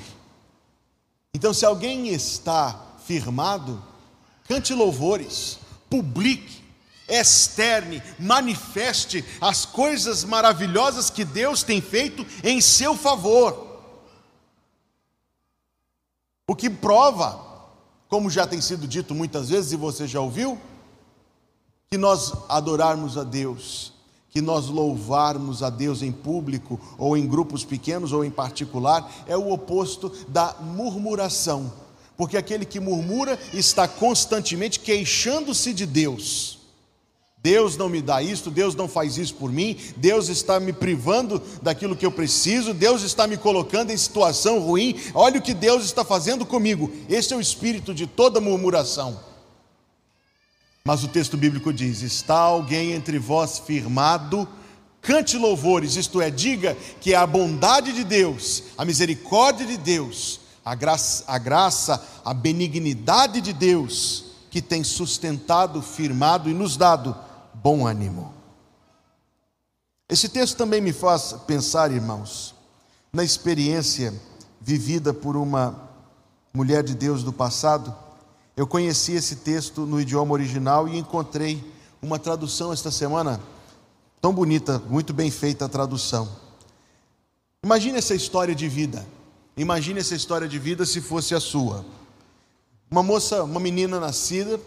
Então, 1.35 1.52
se 1.52 1.64
alguém 1.64 2.08
está 2.08 2.97
firmado, 3.06 3.82
cante 4.44 4.73
louvores, 4.75 5.58
publique, 5.88 6.62
externe, 7.08 8.02
manifeste 8.18 9.25
as 9.40 9.64
coisas 9.64 10.25
maravilhosas 10.25 11.08
que 11.08 11.25
Deus 11.25 11.62
tem 11.62 11.80
feito 11.80 12.26
em 12.44 12.61
seu 12.61 12.97
favor. 12.97 13.66
O 16.47 16.54
que 16.54 16.68
prova, 16.68 17.44
como 18.08 18.30
já 18.30 18.47
tem 18.47 18.61
sido 18.61 18.87
dito 18.87 19.14
muitas 19.14 19.49
vezes 19.49 19.73
e 19.73 19.76
você 19.76 20.06
já 20.06 20.20
ouviu, 20.20 20.61
que 21.90 21.97
nós 21.97 22.32
adorarmos 22.49 23.16
a 23.16 23.25
Deus, 23.25 23.92
que 24.30 24.40
nós 24.40 24.66
louvarmos 24.66 25.62
a 25.62 25.70
Deus 25.70 26.02
em 26.02 26.12
público, 26.12 26.78
ou 26.99 27.16
em 27.16 27.26
grupos 27.26 27.64
pequenos, 27.64 28.12
ou 28.12 28.25
em 28.25 28.30
particular, 28.30 29.25
é 29.26 29.37
o 29.37 29.50
oposto 29.52 30.12
da 30.28 30.54
murmuração. 30.61 31.73
Porque 32.16 32.37
aquele 32.37 32.64
que 32.64 32.80
murmura 32.80 33.38
está 33.54 33.87
constantemente 33.87 34.80
queixando-se 34.80 35.73
de 35.73 35.87
Deus. 35.87 36.58
Deus 37.40 37.76
não 37.76 37.88
me 37.88 38.02
dá 38.02 38.20
isso, 38.20 38.50
Deus 38.50 38.75
não 38.75 38.88
faz 38.88 39.16
isso 39.16 39.35
por 39.35 39.50
mim, 39.52 39.76
Deus 39.97 40.28
está 40.28 40.58
me 40.58 40.73
privando 40.73 41.40
daquilo 41.62 41.94
que 41.94 42.04
eu 42.04 42.11
preciso, 42.11 42.75
Deus 42.75 43.02
está 43.02 43.28
me 43.28 43.37
colocando 43.37 43.92
em 43.92 43.97
situação 43.97 44.58
ruim, 44.58 44.97
olha 45.14 45.38
o 45.38 45.42
que 45.42 45.54
Deus 45.54 45.85
está 45.85 46.04
fazendo 46.04 46.44
comigo. 46.44 46.90
Esse 47.08 47.32
é 47.32 47.37
o 47.37 47.40
espírito 47.40 47.94
de 47.94 48.08
toda 48.08 48.40
murmuração. 48.40 49.27
Mas 50.88 51.04
o 51.04 51.09
texto 51.09 51.37
bíblico 51.37 51.71
diz: 51.71 52.00
Está 52.00 52.38
alguém 52.38 52.92
entre 52.92 53.18
vós 53.18 53.59
firmado, 53.59 54.49
cante 55.02 55.37
louvores, 55.37 55.97
isto 55.97 56.18
é, 56.18 56.30
diga 56.30 56.75
que 56.99 57.12
é 57.12 57.16
a 57.18 57.26
bondade 57.26 57.92
de 57.92 58.02
Deus, 58.02 58.62
a 58.78 58.87
misericórdia 58.87 59.66
de 59.66 59.76
Deus, 59.76 60.40
a 60.64 60.75
graça, 60.75 61.25
a, 61.26 61.37
graça, 61.37 62.02
a 62.25 62.33
benignidade 62.33 63.42
de 63.42 63.52
Deus 63.52 64.25
que 64.50 64.62
tem 64.62 64.83
sustentado, 64.83 65.83
firmado 65.83 66.49
e 66.49 66.54
nos 66.54 66.75
dado 66.78 67.14
bom 67.52 67.87
ânimo. 67.87 68.33
Esse 70.09 70.26
texto 70.26 70.57
também 70.57 70.80
me 70.80 70.95
faz 70.95 71.35
pensar, 71.47 71.92
irmãos, 71.92 72.54
na 73.12 73.23
experiência 73.23 74.14
vivida 74.59 75.12
por 75.12 75.37
uma 75.37 75.90
mulher 76.50 76.83
de 76.83 76.95
Deus 76.95 77.23
do 77.23 77.30
passado. 77.30 78.08
Eu 78.59 78.67
conheci 78.67 79.12
esse 79.12 79.37
texto 79.37 79.87
no 79.87 80.00
idioma 80.00 80.33
original 80.33 80.88
e 80.88 80.99
encontrei 80.99 81.62
uma 82.03 82.19
tradução 82.19 82.73
esta 82.73 82.91
semana 82.91 83.41
tão 84.21 84.33
bonita, 84.35 84.81
muito 84.88 85.12
bem 85.12 85.31
feita 85.31 85.66
a 85.66 85.68
tradução. 85.68 86.29
Imagine 87.62 87.99
essa 87.99 88.16
história 88.16 88.57
de 88.57 88.68
vida. 88.68 89.07
Imagine 89.57 90.01
essa 90.01 90.16
história 90.16 90.49
de 90.49 90.59
vida 90.59 90.85
se 90.85 91.01
fosse 91.01 91.37
a 91.37 91.40
sua. 91.40 91.87
Uma 92.90 93.01
moça, 93.01 93.44
uma 93.44 93.61
menina 93.61 94.01
nascida 94.01 94.61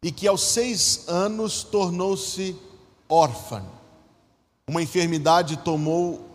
e 0.00 0.12
que 0.12 0.28
aos 0.28 0.42
seis 0.42 1.02
anos 1.08 1.64
tornou-se 1.64 2.54
órfã. 3.08 3.64
Uma 4.68 4.80
enfermidade 4.80 5.56
tomou 5.56 6.30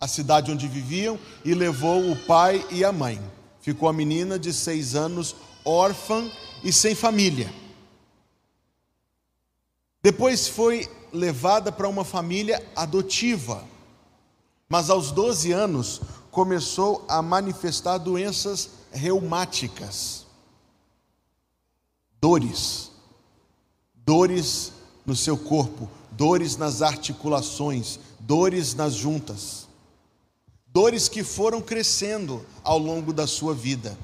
a 0.00 0.08
cidade 0.08 0.50
onde 0.50 0.66
viviam 0.66 1.18
e 1.44 1.52
levou 1.52 2.10
o 2.10 2.16
pai 2.16 2.66
e 2.70 2.82
a 2.82 2.90
mãe. 2.90 3.20
Ficou 3.60 3.90
a 3.90 3.92
menina 3.92 4.38
de 4.38 4.54
seis 4.54 4.94
anos 4.94 5.36
órfã 5.64 6.30
e 6.62 6.72
sem 6.72 6.94
família. 6.94 7.52
Depois 10.02 10.48
foi 10.48 10.88
levada 11.12 11.70
para 11.70 11.88
uma 11.88 12.04
família 12.04 12.64
adotiva, 12.74 13.64
mas 14.68 14.88
aos 14.88 15.10
12 15.10 15.52
anos 15.52 16.00
começou 16.30 17.04
a 17.08 17.20
manifestar 17.20 17.98
doenças 17.98 18.70
reumáticas, 18.92 20.26
dores 22.20 22.90
dores 24.10 24.72
no 25.06 25.14
seu 25.14 25.38
corpo, 25.38 25.88
dores 26.10 26.56
nas 26.56 26.82
articulações, 26.82 28.00
dores 28.18 28.74
nas 28.74 28.94
juntas, 28.94 29.68
dores 30.66 31.08
que 31.08 31.22
foram 31.22 31.62
crescendo 31.62 32.44
ao 32.64 32.76
longo 32.76 33.12
da 33.12 33.24
sua 33.24 33.54
vida. 33.54 33.96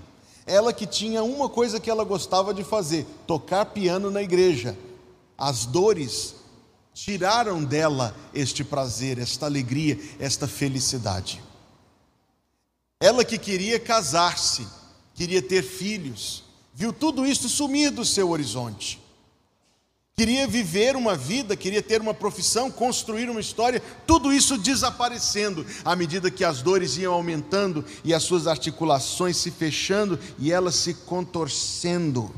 Ela 0.46 0.72
que 0.72 0.86
tinha 0.86 1.24
uma 1.24 1.48
coisa 1.48 1.80
que 1.80 1.90
ela 1.90 2.04
gostava 2.04 2.54
de 2.54 2.62
fazer: 2.62 3.04
tocar 3.26 3.66
piano 3.66 4.10
na 4.10 4.22
igreja. 4.22 4.78
As 5.36 5.66
dores 5.66 6.36
tiraram 6.94 7.62
dela 7.62 8.16
este 8.32 8.64
prazer, 8.64 9.18
esta 9.18 9.44
alegria, 9.46 9.98
esta 10.18 10.46
felicidade. 10.46 11.42
Ela 13.00 13.24
que 13.24 13.36
queria 13.36 13.78
casar-se, 13.78 14.66
queria 15.14 15.42
ter 15.42 15.62
filhos, 15.62 16.44
viu 16.72 16.92
tudo 16.92 17.26
isso 17.26 17.48
sumir 17.48 17.90
do 17.90 18.04
seu 18.04 18.30
horizonte 18.30 19.05
queria 20.18 20.48
viver 20.48 20.96
uma 20.96 21.14
vida, 21.14 21.54
queria 21.54 21.82
ter 21.82 22.00
uma 22.00 22.14
profissão, 22.14 22.70
construir 22.70 23.28
uma 23.28 23.38
história, 23.38 23.82
tudo 24.06 24.32
isso 24.32 24.56
desaparecendo 24.56 25.66
à 25.84 25.94
medida 25.94 26.30
que 26.30 26.42
as 26.42 26.62
dores 26.62 26.96
iam 26.96 27.12
aumentando 27.12 27.84
e 28.02 28.14
as 28.14 28.22
suas 28.22 28.46
articulações 28.46 29.36
se 29.36 29.50
fechando 29.50 30.18
e 30.38 30.50
elas 30.50 30.74
se 30.74 30.94
contorcendo. 30.94 32.34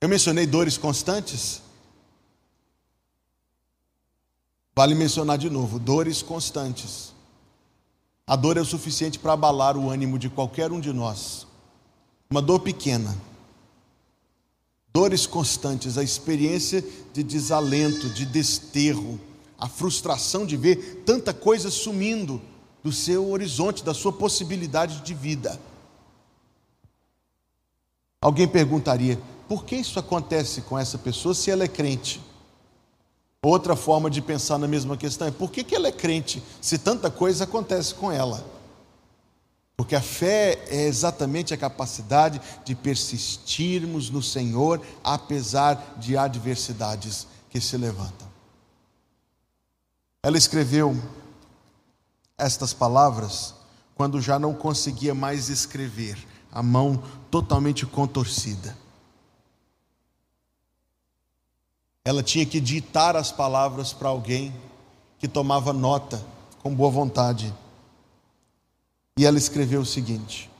Eu 0.00 0.08
mencionei 0.08 0.46
dores 0.46 0.78
constantes. 0.78 1.60
Vale 4.76 4.94
mencionar 4.94 5.36
de 5.36 5.50
novo: 5.50 5.80
dores 5.80 6.22
constantes. 6.22 7.12
A 8.24 8.36
dor 8.36 8.56
é 8.56 8.60
o 8.60 8.64
suficiente 8.64 9.18
para 9.18 9.32
abalar 9.32 9.76
o 9.76 9.90
ânimo 9.90 10.16
de 10.16 10.30
qualquer 10.30 10.70
um 10.70 10.78
de 10.78 10.92
nós. 10.92 11.44
Uma 12.30 12.40
dor 12.40 12.60
pequena 12.60 13.31
dores 14.92 15.26
constantes, 15.26 15.96
a 15.96 16.02
experiência 16.02 16.84
de 17.12 17.22
desalento, 17.22 18.08
de 18.10 18.26
desterro, 18.26 19.18
a 19.58 19.68
frustração 19.68 20.44
de 20.44 20.56
ver 20.56 21.02
tanta 21.06 21.32
coisa 21.32 21.70
sumindo 21.70 22.40
do 22.82 22.92
seu 22.92 23.30
horizonte, 23.30 23.84
da 23.84 23.94
sua 23.94 24.12
possibilidade 24.12 25.00
de 25.02 25.14
vida. 25.14 25.58
Alguém 28.20 28.46
perguntaria: 28.46 29.18
por 29.48 29.64
que 29.64 29.76
isso 29.76 29.98
acontece 29.98 30.62
com 30.62 30.78
essa 30.78 30.98
pessoa 30.98 31.34
se 31.34 31.50
ela 31.50 31.64
é 31.64 31.68
crente? 31.68 32.20
Outra 33.44 33.74
forma 33.74 34.08
de 34.08 34.22
pensar 34.22 34.58
na 34.58 34.68
mesma 34.68 34.96
questão 34.96 35.26
é: 35.26 35.30
por 35.30 35.50
que, 35.50 35.74
ela 35.74 35.88
é 35.88 35.92
crente 35.92 36.42
se 36.60 36.78
tanta 36.78 37.10
coisa 37.10 37.44
acontece 37.44 37.94
com 37.94 38.10
ela? 38.10 38.44
Porque 39.82 39.96
a 39.96 40.00
fé 40.00 40.64
é 40.68 40.84
exatamente 40.84 41.52
a 41.52 41.56
capacidade 41.56 42.40
de 42.64 42.72
persistirmos 42.72 44.10
no 44.10 44.22
Senhor, 44.22 44.80
apesar 45.02 45.96
de 45.98 46.16
adversidades 46.16 47.26
que 47.50 47.60
se 47.60 47.76
levantam. 47.76 48.28
Ela 50.22 50.38
escreveu 50.38 50.96
estas 52.38 52.72
palavras 52.72 53.56
quando 53.96 54.20
já 54.20 54.38
não 54.38 54.54
conseguia 54.54 55.16
mais 55.16 55.48
escrever, 55.48 56.16
a 56.52 56.62
mão 56.62 57.02
totalmente 57.28 57.84
contorcida. 57.84 58.78
Ela 62.04 62.22
tinha 62.22 62.46
que 62.46 62.60
ditar 62.60 63.16
as 63.16 63.32
palavras 63.32 63.92
para 63.92 64.10
alguém 64.10 64.54
que 65.18 65.26
tomava 65.26 65.72
nota 65.72 66.24
com 66.62 66.72
boa 66.72 66.88
vontade. 66.88 67.52
E 69.18 69.26
ela 69.26 69.38
escreveu 69.38 69.82
o 69.82 69.86
seguinte: 69.86 70.50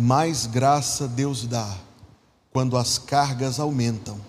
Mais 0.00 0.46
graça 0.46 1.08
Deus 1.08 1.46
dá 1.46 1.78
quando 2.52 2.76
as 2.76 2.98
cargas 2.98 3.58
aumentam, 3.58 4.20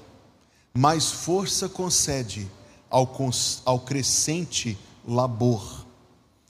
mais 0.73 1.11
força 1.11 1.69
concede 1.69 2.49
ao, 2.89 3.09
ao 3.65 3.79
crescente 3.79 4.77
labor. 5.07 5.85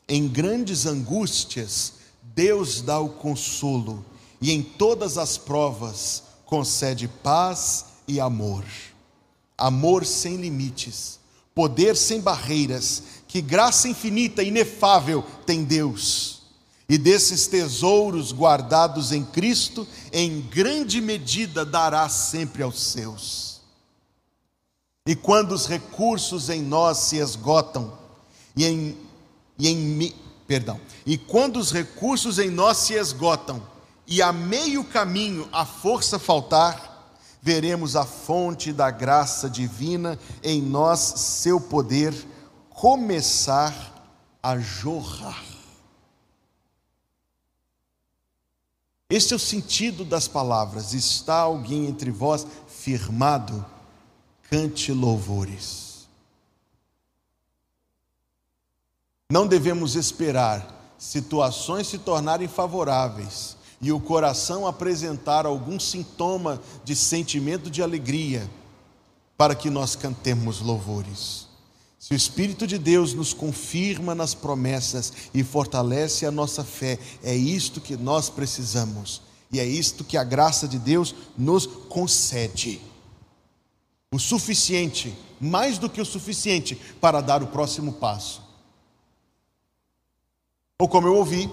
Em 0.07 0.27
grandes 0.27 0.85
angústias, 0.85 1.93
Deus 2.23 2.81
dá 2.81 2.99
o 2.99 3.09
consolo, 3.09 4.03
e 4.41 4.51
em 4.51 4.63
todas 4.63 5.17
as 5.17 5.37
provas 5.37 6.23
concede 6.45 7.07
paz 7.07 7.85
e 8.07 8.19
amor. 8.19 8.63
Amor 9.57 10.05
sem 10.05 10.37
limites, 10.37 11.19
poder 11.53 11.95
sem 11.95 12.21
barreiras, 12.21 13.03
que 13.29 13.41
graça 13.41 13.87
infinita, 13.87 14.41
inefável 14.41 15.23
tem 15.45 15.63
Deus. 15.63 16.41
E 16.89 16.97
desses 16.97 17.45
tesouros 17.45 18.33
guardados 18.33 19.11
em 19.11 19.23
Cristo, 19.23 19.87
em 20.11 20.41
grande 20.41 20.99
medida 20.99 21.63
dará 21.63 22.09
sempre 22.09 22.63
aos 22.63 22.81
seus. 22.81 23.61
E 25.05 25.15
quando 25.15 25.51
os 25.51 25.67
recursos 25.67 26.49
em 26.49 26.63
nós 26.63 26.97
se 26.97 27.17
esgotam, 27.17 27.93
e 28.55 28.65
em, 28.65 28.97
e 29.59 29.67
em 29.67 30.15
perdão, 30.47 30.81
e 31.05 31.15
quando 31.15 31.57
os 31.57 31.71
recursos 31.71 32.39
em 32.39 32.49
nós 32.49 32.77
se 32.77 32.95
esgotam, 32.95 33.61
e 34.07 34.23
a 34.23 34.33
meio 34.33 34.83
caminho 34.83 35.47
a 35.51 35.67
força 35.67 36.17
faltar, 36.17 37.13
veremos 37.39 37.95
a 37.95 38.05
fonte 38.05 38.73
da 38.73 38.89
graça 38.89 39.47
divina 39.47 40.17
em 40.41 40.59
nós, 40.63 40.99
seu 40.99 41.61
poder 41.61 42.11
começar 42.79 43.75
a 44.41 44.57
jorrar. 44.57 45.43
Este 49.09 49.33
é 49.33 49.35
o 49.35 49.39
sentido 49.39 50.05
das 50.05 50.29
palavras. 50.29 50.93
Está 50.93 51.39
alguém 51.39 51.87
entre 51.87 52.09
vós 52.09 52.47
firmado? 52.69 53.65
Cante 54.49 54.93
louvores. 54.93 56.07
Não 59.29 59.45
devemos 59.45 59.97
esperar 59.97 60.93
situações 60.97 61.85
se 61.85 61.97
tornarem 61.97 62.47
favoráveis 62.47 63.57
e 63.81 63.91
o 63.91 63.99
coração 63.99 64.65
apresentar 64.65 65.45
algum 65.45 65.77
sintoma 65.77 66.61
de 66.85 66.95
sentimento 66.95 67.69
de 67.69 67.83
alegria 67.83 68.49
para 69.35 69.53
que 69.53 69.69
nós 69.69 69.97
cantemos 69.97 70.61
louvores. 70.61 71.48
Se 71.99 72.13
o 72.13 72.15
Espírito 72.15 72.65
de 72.65 72.77
Deus 72.77 73.13
nos 73.13 73.33
confirma 73.33 74.15
nas 74.15 74.33
promessas 74.33 75.11
e 75.33 75.43
fortalece 75.43 76.25
a 76.25 76.31
nossa 76.31 76.63
fé, 76.63 76.97
é 77.21 77.35
isto 77.35 77.81
que 77.81 77.97
nós 77.97 78.29
precisamos 78.29 79.21
e 79.51 79.59
é 79.59 79.65
isto 79.65 80.05
que 80.05 80.15
a 80.15 80.23
graça 80.23 80.65
de 80.65 80.79
Deus 80.79 81.13
nos 81.37 81.65
concede. 81.65 82.81
O 84.13 84.17
suficiente, 84.17 85.13
mais 85.41 85.77
do 85.77 85.89
que 85.89 85.99
o 85.99 86.05
suficiente, 86.05 86.75
para 87.01 87.19
dar 87.19 87.43
o 87.43 87.47
próximo 87.47 87.93
passo. 87.93 88.41
Ou 90.79 90.87
como 90.87 91.07
eu 91.07 91.15
ouvi 91.15 91.51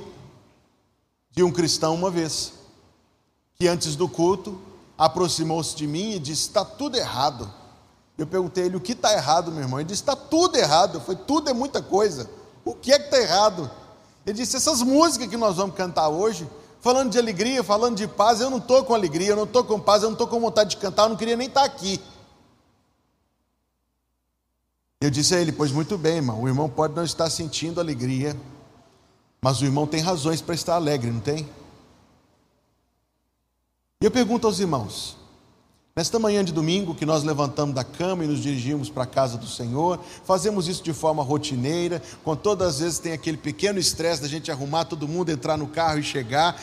de 1.33 1.43
um 1.43 1.51
cristão 1.51 1.95
uma 1.95 2.11
vez, 2.11 2.53
que 3.57 3.67
antes 3.67 3.97
do 3.97 4.09
culto 4.09 4.61
aproximou-se 4.97 5.75
de 5.75 5.87
mim 5.87 6.13
e 6.13 6.19
disse: 6.21 6.43
Está 6.43 6.65
tudo 6.65 6.97
errado. 6.97 7.53
Eu 8.19 8.27
perguntei 8.27 8.65
a 8.65 8.67
ele 8.67 8.77
o 8.77 8.81
que 8.81 8.93
está 8.93 9.13
errado, 9.13 9.53
meu 9.53 9.63
irmão. 9.63 9.79
Ele 9.79 9.89
disse: 9.89 10.03
está 10.03 10.17
tudo 10.17 10.57
errado. 10.57 11.01
Falei: 11.01 11.21
tudo 11.27 11.51
é 11.51 11.53
muita 11.53 11.83
coisa. 11.83 12.29
O 12.65 12.75
que 12.75 12.93
é 12.93 12.99
que 12.99 13.05
está 13.07 13.19
errado? 13.19 13.71
Ele 14.25 14.39
disse: 14.39 14.57
essas 14.57 14.83
músicas 14.83 15.29
que 15.29 15.37
nós 15.37 15.57
vamos 15.57 15.77
cantar 15.77 16.09
hoje, 16.09 16.49
falando 16.81 17.11
de 17.11 17.19
alegria, 17.19 17.63
falando 17.63 17.97
de 17.97 18.09
paz, 18.09 18.41
eu 18.41 18.49
não 18.49 18.59
estou 18.59 18.85
com 18.85 18.95
alegria, 18.95 19.29
eu 19.29 19.37
não 19.37 19.45
estou 19.45 19.65
com 19.65 19.79
paz, 19.79 20.03
eu 20.03 20.09
não 20.09 20.15
estou 20.15 20.27
com 20.27 20.41
vontade 20.41 20.71
de 20.71 20.77
cantar, 20.79 21.05
eu 21.05 21.09
não 21.11 21.17
queria 21.17 21.37
nem 21.37 21.49
estar 21.49 21.61
tá 21.61 21.67
aqui. 21.67 22.01
Eu 25.01 25.11
disse 25.11 25.35
a 25.35 25.41
ele: 25.41 25.53
pois 25.53 25.71
muito 25.71 25.99
bem, 25.99 26.17
irmão. 26.17 26.43
O 26.43 26.49
irmão 26.49 26.71
pode 26.71 26.95
não 26.95 27.05
estar 27.05 27.29
sentindo 27.29 27.81
alegria, 27.81 28.35
mas 29.43 29.61
o 29.61 29.67
irmão 29.67 29.87
tem 29.87 30.01
razões 30.01 30.41
para 30.41 30.55
estar 30.55 30.75
alegre, 30.75 31.11
não 31.11 31.21
tem? 31.21 31.47
E 34.01 34.05
eu 34.05 34.11
pergunto 34.11 34.47
aos 34.47 34.59
irmãos: 34.59 35.19
Nesta 35.97 36.19
manhã 36.19 36.45
de 36.45 36.53
domingo, 36.53 36.95
que 36.95 37.07
nós 37.07 37.25
levantamos 37.25 37.75
da 37.75 37.83
cama 37.83 38.23
e 38.23 38.27
nos 38.27 38.41
dirigimos 38.41 38.91
para 38.91 39.05
a 39.05 39.07
casa 39.07 39.39
do 39.39 39.47
Senhor, 39.47 39.99
fazemos 40.25 40.69
isso 40.69 40.83
de 40.83 40.93
forma 40.93 41.23
rotineira, 41.23 42.03
com 42.23 42.37
todas 42.37 42.75
as 42.75 42.81
vezes 42.81 42.99
tem 42.99 43.15
aquele 43.15 43.39
pequeno 43.39 43.79
estresse 43.79 44.21
da 44.21 44.29
gente 44.29 44.51
arrumar 44.51 44.85
todo 44.85 45.09
mundo, 45.09 45.31
entrar 45.31 45.57
no 45.57 45.67
carro 45.67 45.99
e 45.99 46.03
chegar. 46.03 46.61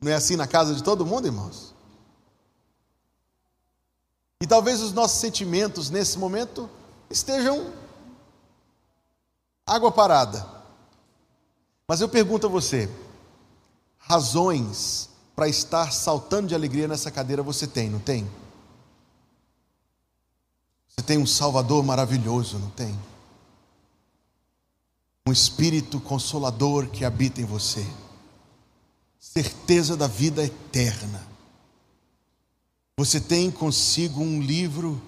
Não 0.00 0.10
é 0.10 0.16
assim 0.16 0.34
na 0.34 0.48
casa 0.48 0.74
de 0.74 0.82
todo 0.82 1.06
mundo, 1.06 1.26
irmãos? 1.28 1.72
E 4.40 4.48
talvez 4.48 4.82
os 4.82 4.92
nossos 4.92 5.20
sentimentos 5.20 5.88
nesse 5.88 6.18
momento 6.18 6.68
estejam 7.08 7.72
água 9.64 9.92
parada. 9.92 10.44
Mas 11.86 12.00
eu 12.00 12.08
pergunto 12.08 12.48
a 12.48 12.50
você: 12.50 12.90
razões 13.96 15.08
para 15.38 15.48
estar 15.48 15.92
saltando 15.92 16.48
de 16.48 16.54
alegria 16.56 16.88
nessa 16.88 17.12
cadeira 17.12 17.44
você 17.44 17.64
tem, 17.64 17.88
não 17.88 18.00
tem? 18.00 18.28
Você 20.88 21.00
tem 21.00 21.16
um 21.16 21.28
Salvador 21.28 21.84
maravilhoso, 21.84 22.58
não 22.58 22.70
tem? 22.70 22.98
Um 25.24 25.30
Espírito 25.30 26.00
consolador 26.00 26.88
que 26.88 27.04
habita 27.04 27.40
em 27.40 27.44
você, 27.44 27.86
certeza 29.20 29.96
da 29.96 30.08
vida 30.08 30.42
eterna. 30.42 31.24
Você 32.96 33.20
tem 33.20 33.48
consigo 33.48 34.20
um 34.20 34.42
livro 34.42 35.00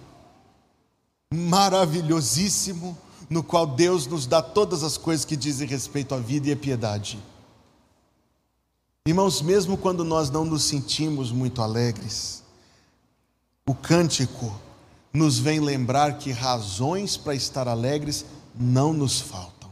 maravilhosíssimo, 1.34 2.96
no 3.28 3.42
qual 3.42 3.66
Deus 3.66 4.06
nos 4.06 4.28
dá 4.28 4.40
todas 4.40 4.84
as 4.84 4.96
coisas 4.96 5.24
que 5.24 5.36
dizem 5.36 5.66
respeito 5.66 6.14
à 6.14 6.18
vida 6.18 6.46
e 6.46 6.52
à 6.52 6.56
piedade. 6.56 7.20
Irmãos, 9.06 9.40
mesmo 9.40 9.78
quando 9.78 10.04
nós 10.04 10.28
não 10.28 10.44
nos 10.44 10.64
sentimos 10.64 11.32
muito 11.32 11.62
alegres, 11.62 12.42
o 13.66 13.74
cântico 13.74 14.60
nos 15.12 15.38
vem 15.38 15.58
lembrar 15.58 16.18
que 16.18 16.30
razões 16.30 17.16
para 17.16 17.34
estar 17.34 17.66
alegres 17.66 18.26
não 18.54 18.92
nos 18.92 19.18
faltam. 19.18 19.70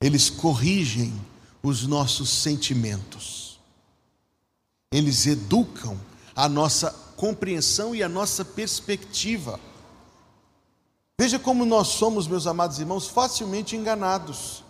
Eles 0.00 0.30
corrigem 0.30 1.12
os 1.62 1.84
nossos 1.84 2.30
sentimentos, 2.30 3.58
eles 4.92 5.26
educam 5.26 5.98
a 6.34 6.48
nossa 6.48 6.92
compreensão 7.16 7.92
e 7.92 8.04
a 8.04 8.08
nossa 8.08 8.44
perspectiva. 8.44 9.58
Veja 11.20 11.40
como 11.40 11.66
nós 11.66 11.88
somos, 11.88 12.28
meus 12.28 12.46
amados 12.46 12.78
irmãos, 12.78 13.08
facilmente 13.08 13.74
enganados 13.74 14.62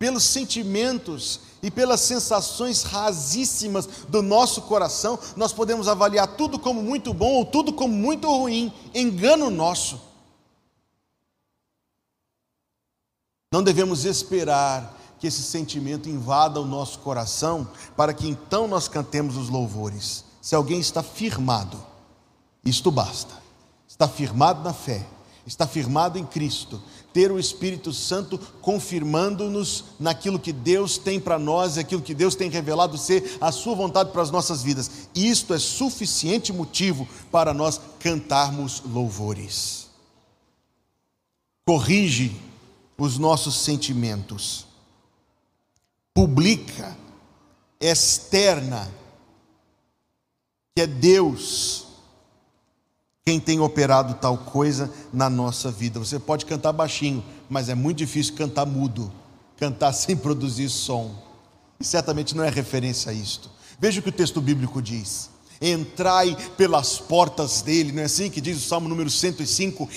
pelos 0.00 0.24
sentimentos 0.24 1.40
e 1.62 1.70
pelas 1.70 2.00
sensações 2.00 2.82
rasíssimas 2.82 3.86
do 4.08 4.22
nosso 4.22 4.62
coração, 4.62 5.18
nós 5.36 5.52
podemos 5.52 5.88
avaliar 5.88 6.26
tudo 6.38 6.58
como 6.58 6.82
muito 6.82 7.12
bom 7.12 7.34
ou 7.34 7.44
tudo 7.44 7.70
como 7.70 7.94
muito 7.94 8.26
ruim. 8.26 8.72
Engano 8.94 9.50
nosso. 9.50 10.00
Não 13.52 13.62
devemos 13.62 14.06
esperar 14.06 14.98
que 15.18 15.26
esse 15.26 15.42
sentimento 15.42 16.08
invada 16.08 16.58
o 16.58 16.64
nosso 16.64 17.00
coração 17.00 17.68
para 17.94 18.14
que 18.14 18.26
então 18.26 18.66
nós 18.66 18.88
cantemos 18.88 19.36
os 19.36 19.50
louvores. 19.50 20.24
Se 20.40 20.54
alguém 20.54 20.80
está 20.80 21.02
firmado, 21.02 21.78
isto 22.64 22.90
basta. 22.90 23.34
Está 23.86 24.08
firmado 24.08 24.62
na 24.62 24.72
fé, 24.72 25.06
está 25.46 25.66
firmado 25.66 26.18
em 26.18 26.24
Cristo, 26.24 26.80
ter 27.12 27.30
o 27.32 27.38
Espírito 27.38 27.92
Santo 27.92 28.38
confirmando-nos 28.60 29.84
naquilo 29.98 30.38
que 30.38 30.52
Deus 30.52 30.96
tem 30.98 31.18
para 31.18 31.38
nós 31.38 31.76
aquilo 31.76 32.02
que 32.02 32.14
Deus 32.14 32.34
tem 32.34 32.48
revelado 32.50 32.96
ser 32.96 33.36
a 33.40 33.50
sua 33.50 33.74
vontade 33.74 34.12
para 34.12 34.22
as 34.22 34.30
nossas 34.30 34.62
vidas. 34.62 35.08
Isto 35.14 35.54
é 35.54 35.58
suficiente 35.58 36.52
motivo 36.52 37.08
para 37.30 37.52
nós 37.52 37.80
cantarmos 37.98 38.82
louvores. 38.84 39.88
Corrige 41.66 42.36
os 42.96 43.18
nossos 43.18 43.56
sentimentos. 43.56 44.66
Publica, 46.14 46.96
externa, 47.80 48.90
que 50.74 50.82
é 50.82 50.86
Deus 50.86 51.89
quem 53.24 53.38
tem 53.38 53.60
operado 53.60 54.14
tal 54.14 54.36
coisa 54.36 54.90
na 55.12 55.28
nossa 55.28 55.70
vida. 55.70 55.98
Você 55.98 56.18
pode 56.18 56.46
cantar 56.46 56.72
baixinho, 56.72 57.22
mas 57.48 57.68
é 57.68 57.74
muito 57.74 57.98
difícil 57.98 58.34
cantar 58.34 58.66
mudo, 58.66 59.12
cantar 59.56 59.92
sem 59.94 60.16
produzir 60.16 60.68
som. 60.68 61.14
E 61.78 61.84
certamente 61.84 62.36
não 62.36 62.44
é 62.44 62.50
referência 62.50 63.10
a 63.10 63.14
isto. 63.14 63.50
Veja 63.78 64.00
o 64.00 64.02
que 64.02 64.08
o 64.08 64.12
texto 64.12 64.40
bíblico 64.40 64.82
diz. 64.82 65.30
Entrai 65.62 66.34
pelas 66.56 66.98
portas 66.98 67.60
dele, 67.60 67.92
não 67.92 68.02
é 68.02 68.06
assim 68.06 68.30
que 68.30 68.40
diz 68.40 68.56
o 68.56 68.66
Salmo 68.66 68.88
número 68.88 69.10
105, 69.10 69.88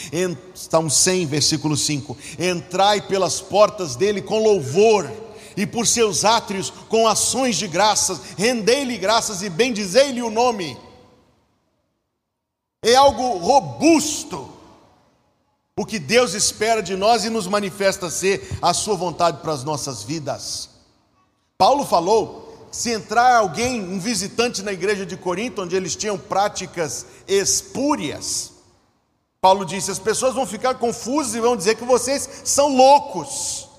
Salmo 0.53 0.89
100, 0.89 1.25
versículo 1.25 1.77
5. 1.77 2.17
Entrai 2.37 3.01
pelas 3.01 3.39
portas 3.39 3.95
dele 3.95 4.21
com 4.21 4.43
louvor, 4.43 5.09
e 5.55 5.67
por 5.67 5.85
seus 5.85 6.25
átrios 6.25 6.73
com 6.89 7.07
ações 7.07 7.57
de 7.57 7.67
graças, 7.67 8.19
rendei-lhe 8.37 8.97
graças 8.97 9.43
e 9.43 9.49
bendizei-lhe 9.49 10.21
o 10.21 10.31
nome 10.31 10.75
é 12.83 12.95
algo 12.95 13.37
robusto, 13.37 14.49
o 15.79 15.85
que 15.85 15.97
Deus 15.97 16.33
espera 16.33 16.83
de 16.83 16.95
nós 16.95 17.25
e 17.25 17.29
nos 17.29 17.47
manifesta 17.47 18.09
ser 18.09 18.57
a 18.61 18.73
sua 18.73 18.95
vontade 18.95 19.41
para 19.41 19.53
as 19.53 19.63
nossas 19.63 20.03
vidas. 20.03 20.69
Paulo 21.57 21.85
falou: 21.85 22.67
se 22.71 22.91
entrar 22.91 23.37
alguém, 23.37 23.81
um 23.81 23.99
visitante 23.99 24.61
na 24.61 24.73
igreja 24.73 25.05
de 25.05 25.15
Corinto, 25.15 25.61
onde 25.61 25.75
eles 25.75 25.95
tinham 25.95 26.17
práticas 26.17 27.05
espúrias, 27.27 28.51
Paulo 29.39 29.65
disse: 29.65 29.89
as 29.89 29.99
pessoas 29.99 30.35
vão 30.35 30.45
ficar 30.45 30.75
confusas 30.75 31.35
e 31.35 31.39
vão 31.39 31.57
dizer 31.57 31.75
que 31.75 31.83
vocês 31.83 32.29
são 32.43 32.75
loucos. 32.75 33.69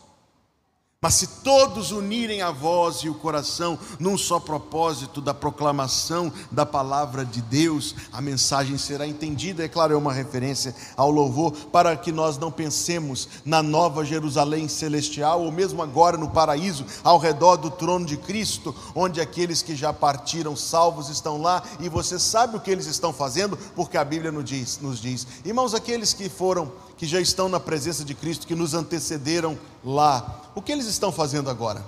Mas 1.05 1.17
se 1.17 1.27
todos 1.27 1.93
unirem 1.93 2.40
a 2.40 2.51
voz 2.51 3.01
e 3.01 3.11
o 3.11 3.14
coração 3.14 3.79
num 4.01 4.17
só 4.17 4.40
propósito 4.40 5.21
da 5.21 5.35
proclamação 5.35 6.33
da 6.51 6.64
palavra 6.64 7.27
de 7.27 7.43
Deus, 7.43 7.95
a 8.11 8.23
mensagem 8.23 8.79
será 8.79 9.07
entendida. 9.07 9.62
É 9.62 9.69
claro, 9.69 9.93
é 9.93 9.97
uma 9.99 10.14
referência 10.14 10.75
ao 10.97 11.11
louvor, 11.11 11.53
para 11.71 11.95
que 11.95 12.11
nós 12.11 12.38
não 12.38 12.51
pensemos 12.51 13.29
na 13.45 13.62
nova 13.62 14.03
Jerusalém 14.03 14.67
celestial, 14.67 15.43
ou 15.43 15.53
mesmo 15.53 15.83
agora 15.83 16.17
no 16.17 16.31
paraíso, 16.31 16.87
ao 17.03 17.19
redor 17.19 17.57
do 17.57 17.71
trono 17.71 18.07
de 18.07 18.17
Cristo, 18.17 18.75
onde 18.95 19.21
aqueles 19.21 19.61
que 19.61 19.77
já 19.77 19.93
partiram 19.93 20.57
salvos 20.57 21.11
estão 21.11 21.37
lá, 21.37 21.62
e 21.81 21.88
você 21.90 22.19
sabe 22.19 22.57
o 22.57 22.61
que 22.61 22.71
eles 22.71 22.87
estão 22.87 23.12
fazendo, 23.12 23.59
porque 23.77 23.99
a 23.99 24.05
Bíblia 24.07 24.33
nos 24.33 24.45
diz. 24.47 24.79
Nos 24.81 25.03
diz. 25.03 25.27
Irmãos, 25.45 25.75
aqueles 25.75 26.14
que 26.14 26.31
foram 26.31 26.73
que 27.05 27.11
já 27.11 27.21
estão 27.21 27.51
na 27.51 27.61
presença 27.61 28.03
de 28.03 28.14
Cristo, 28.14 28.47
que 28.47 28.55
nos 28.55 28.73
antecederam 28.73 29.59
lá, 29.85 30.51
o 30.55 30.62
que 30.62 30.73
eles 30.73 30.87
estão 30.87 31.12
fazendo 31.12 31.51
agora? 31.51 31.85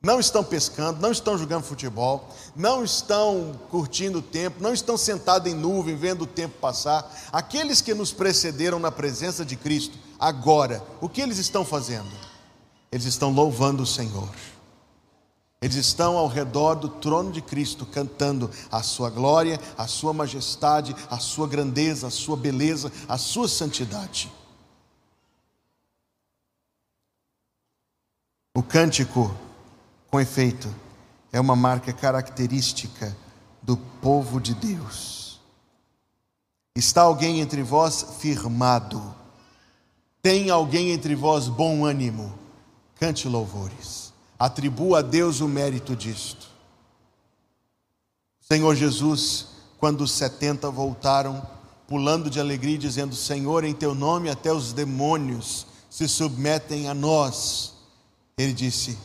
Não 0.00 0.20
estão 0.20 0.44
pescando, 0.44 1.00
não 1.00 1.10
estão 1.10 1.36
jogando 1.36 1.64
futebol, 1.64 2.28
não 2.54 2.84
estão 2.84 3.52
curtindo 3.68 4.20
o 4.20 4.22
tempo, 4.22 4.62
não 4.62 4.72
estão 4.72 4.96
sentados 4.96 5.50
em 5.50 5.56
nuvem 5.56 5.96
vendo 5.96 6.22
o 6.22 6.26
tempo 6.26 6.54
passar. 6.60 7.12
Aqueles 7.32 7.80
que 7.80 7.92
nos 7.92 8.12
precederam 8.12 8.78
na 8.78 8.92
presença 8.92 9.44
de 9.44 9.56
Cristo, 9.56 9.98
agora, 10.20 10.82
o 11.00 11.08
que 11.08 11.20
eles 11.20 11.38
estão 11.38 11.64
fazendo? 11.64 12.10
Eles 12.92 13.06
estão 13.06 13.32
louvando 13.32 13.82
o 13.82 13.86
Senhor. 13.86 14.28
Eles 15.62 15.76
estão 15.76 16.16
ao 16.16 16.26
redor 16.26 16.74
do 16.74 16.88
trono 16.88 17.30
de 17.30 17.42
Cristo, 17.42 17.84
cantando 17.84 18.50
a 18.72 18.82
sua 18.82 19.10
glória, 19.10 19.60
a 19.76 19.86
sua 19.86 20.12
majestade, 20.12 20.96
a 21.10 21.18
sua 21.18 21.46
grandeza, 21.46 22.06
a 22.06 22.10
sua 22.10 22.34
beleza, 22.34 22.90
a 23.06 23.18
sua 23.18 23.46
santidade. 23.46 24.32
O 28.56 28.62
cântico, 28.62 29.36
com 30.10 30.18
efeito, 30.18 30.74
é 31.30 31.38
uma 31.38 31.54
marca 31.54 31.92
característica 31.92 33.14
do 33.60 33.76
povo 33.76 34.40
de 34.40 34.54
Deus. 34.54 35.40
Está 36.74 37.02
alguém 37.02 37.40
entre 37.40 37.62
vós 37.62 38.16
firmado? 38.18 39.14
Tem 40.22 40.48
alguém 40.48 40.90
entre 40.90 41.14
vós 41.14 41.48
bom 41.48 41.84
ânimo? 41.84 42.32
Cante 42.98 43.28
louvores 43.28 44.09
atribua 44.40 45.00
a 45.00 45.02
Deus 45.02 45.42
o 45.42 45.46
mérito 45.46 45.94
disto. 45.94 46.48
Senhor 48.40 48.74
Jesus, 48.74 49.48
quando 49.78 50.00
os 50.00 50.12
setenta 50.12 50.70
voltaram, 50.70 51.46
pulando 51.86 52.30
de 52.30 52.40
alegria, 52.40 52.78
dizendo: 52.78 53.14
Senhor, 53.14 53.64
em 53.64 53.74
teu 53.74 53.94
nome 53.94 54.30
até 54.30 54.50
os 54.50 54.72
demônios 54.72 55.66
se 55.90 56.08
submetem 56.08 56.88
a 56.88 56.94
nós. 56.94 57.74
Ele 58.38 58.54
disse: 58.54 58.96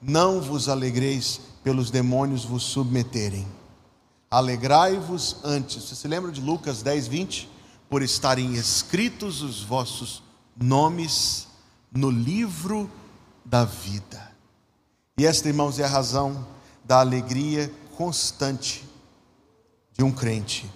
Não 0.00 0.40
vos 0.40 0.68
alegreis 0.68 1.40
pelos 1.64 1.90
demônios 1.90 2.44
vos 2.44 2.62
submeterem. 2.62 3.44
Alegrai-vos 4.30 5.38
antes. 5.42 5.82
Você 5.82 5.96
se 5.96 6.06
lembra 6.06 6.30
de 6.30 6.40
Lucas 6.40 6.80
10, 6.82 7.08
20? 7.08 7.50
Por 7.90 8.02
estarem 8.02 8.54
escritos 8.54 9.42
os 9.42 9.62
vossos 9.62 10.22
nomes 10.56 11.48
no 11.92 12.10
livro 12.10 12.90
da 13.44 13.64
vida. 13.64 14.25
E 15.18 15.24
esta, 15.24 15.48
irmãos, 15.48 15.78
é 15.78 15.84
a 15.84 15.88
razão 15.88 16.46
da 16.84 17.00
alegria 17.00 17.72
constante 17.96 18.84
de 19.96 20.04
um 20.04 20.12
crente 20.12 20.70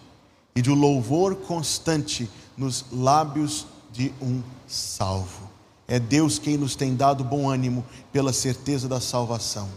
e 0.57 0.71
um 0.71 0.75
louvor 0.75 1.37
constante 1.37 2.29
nos 2.57 2.87
lábios 2.91 3.67
de 3.93 4.15
um 4.21 4.43
salvo. 4.67 5.51
É 5.87 5.99
Deus 5.99 6.39
quem 6.39 6.57
nos 6.57 6.75
tem 6.75 6.97
dado 6.97 7.23
bom 7.23 7.51
ânimo 7.51 7.85
pela 8.11 8.33
certeza 8.33 8.89
da 8.89 8.99
salvação. 8.99 9.69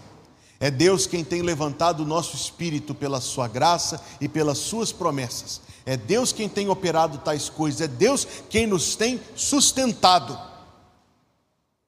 É 0.61 0.71
Deus 0.71 1.05
quem 1.05 1.25
tem 1.25 1.41
levantado 1.41 2.03
o 2.03 2.05
nosso 2.05 2.37
espírito 2.37 2.95
pela 2.95 3.19
sua 3.19 3.49
graça 3.49 4.01
e 4.21 4.29
pelas 4.29 4.59
suas 4.59 4.93
promessas. 4.93 5.59
É 5.85 5.97
Deus 5.97 6.31
quem 6.31 6.47
tem 6.47 6.69
operado 6.69 7.17
tais 7.17 7.49
coisas. 7.49 7.81
É 7.81 7.87
Deus 7.87 8.25
quem 8.49 8.65
nos 8.65 8.95
tem 8.95 9.19
sustentado. 9.35 10.39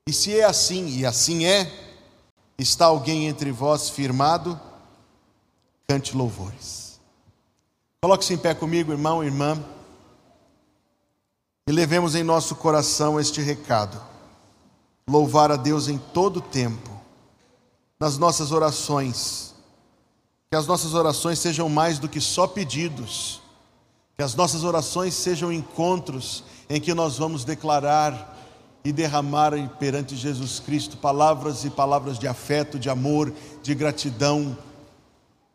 E 0.06 0.12
se 0.12 0.38
é 0.38 0.44
assim, 0.44 0.98
e 0.98 1.06
assim 1.06 1.46
é, 1.46 1.85
Está 2.58 2.86
alguém 2.86 3.28
entre 3.28 3.52
vós 3.52 3.90
firmado? 3.90 4.60
Cante 5.88 6.16
louvores. 6.16 7.00
Coloque-se 8.02 8.34
em 8.34 8.38
pé 8.38 8.54
comigo, 8.54 8.92
irmão 8.92 9.24
irmã, 9.24 9.62
e 11.68 11.72
levemos 11.72 12.14
em 12.16 12.24
nosso 12.24 12.56
coração 12.56 13.20
este 13.20 13.42
recado: 13.42 14.00
louvar 15.08 15.52
a 15.52 15.56
Deus 15.56 15.88
em 15.88 15.98
todo 15.98 16.40
tempo, 16.40 16.92
nas 18.00 18.18
nossas 18.18 18.52
orações, 18.52 19.54
que 20.50 20.56
as 20.56 20.68
nossas 20.68 20.94
orações 20.94 21.40
sejam 21.40 21.68
mais 21.68 22.00
do 22.00 22.08
que 22.08 22.22
só 22.22 22.48
pedidos, 22.48 23.42
que 24.16 24.24
as 24.24 24.36
nossas 24.36 24.64
orações 24.64 25.14
sejam 25.14 25.52
encontros 25.52 26.44
em 26.70 26.80
que 26.80 26.94
nós 26.94 27.18
vamos 27.18 27.44
declarar 27.44 28.35
e 28.86 28.94
derramarem 28.94 29.68
perante 29.80 30.16
Jesus 30.16 30.60
Cristo 30.60 30.96
palavras 30.98 31.66
e 31.66 31.72
palavras 31.72 32.20
de 32.20 32.28
afeto, 32.28 32.78
de 32.78 32.88
amor, 32.88 33.34
de 33.64 33.74
gratidão, 33.74 34.56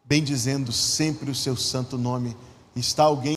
bendizendo 0.04 0.72
sempre 0.72 1.30
o 1.30 1.34
seu 1.34 1.54
santo 1.54 1.96
nome. 1.96 2.36
Está 2.74 3.04
alguém. 3.04 3.34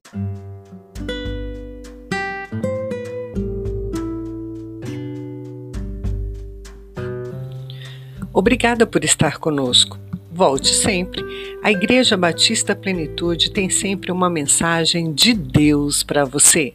Obrigada 8.33 8.87
por 8.87 9.03
estar 9.03 9.37
conosco. 9.37 9.99
Volte 10.31 10.73
sempre. 10.73 11.23
A 11.63 11.71
Igreja 11.71 12.17
Batista 12.17 12.75
Plenitude 12.75 13.51
tem 13.51 13.69
sempre 13.69 14.11
uma 14.11 14.27
mensagem 14.27 15.13
de 15.13 15.35
Deus 15.35 16.01
para 16.01 16.25
você. 16.25 16.73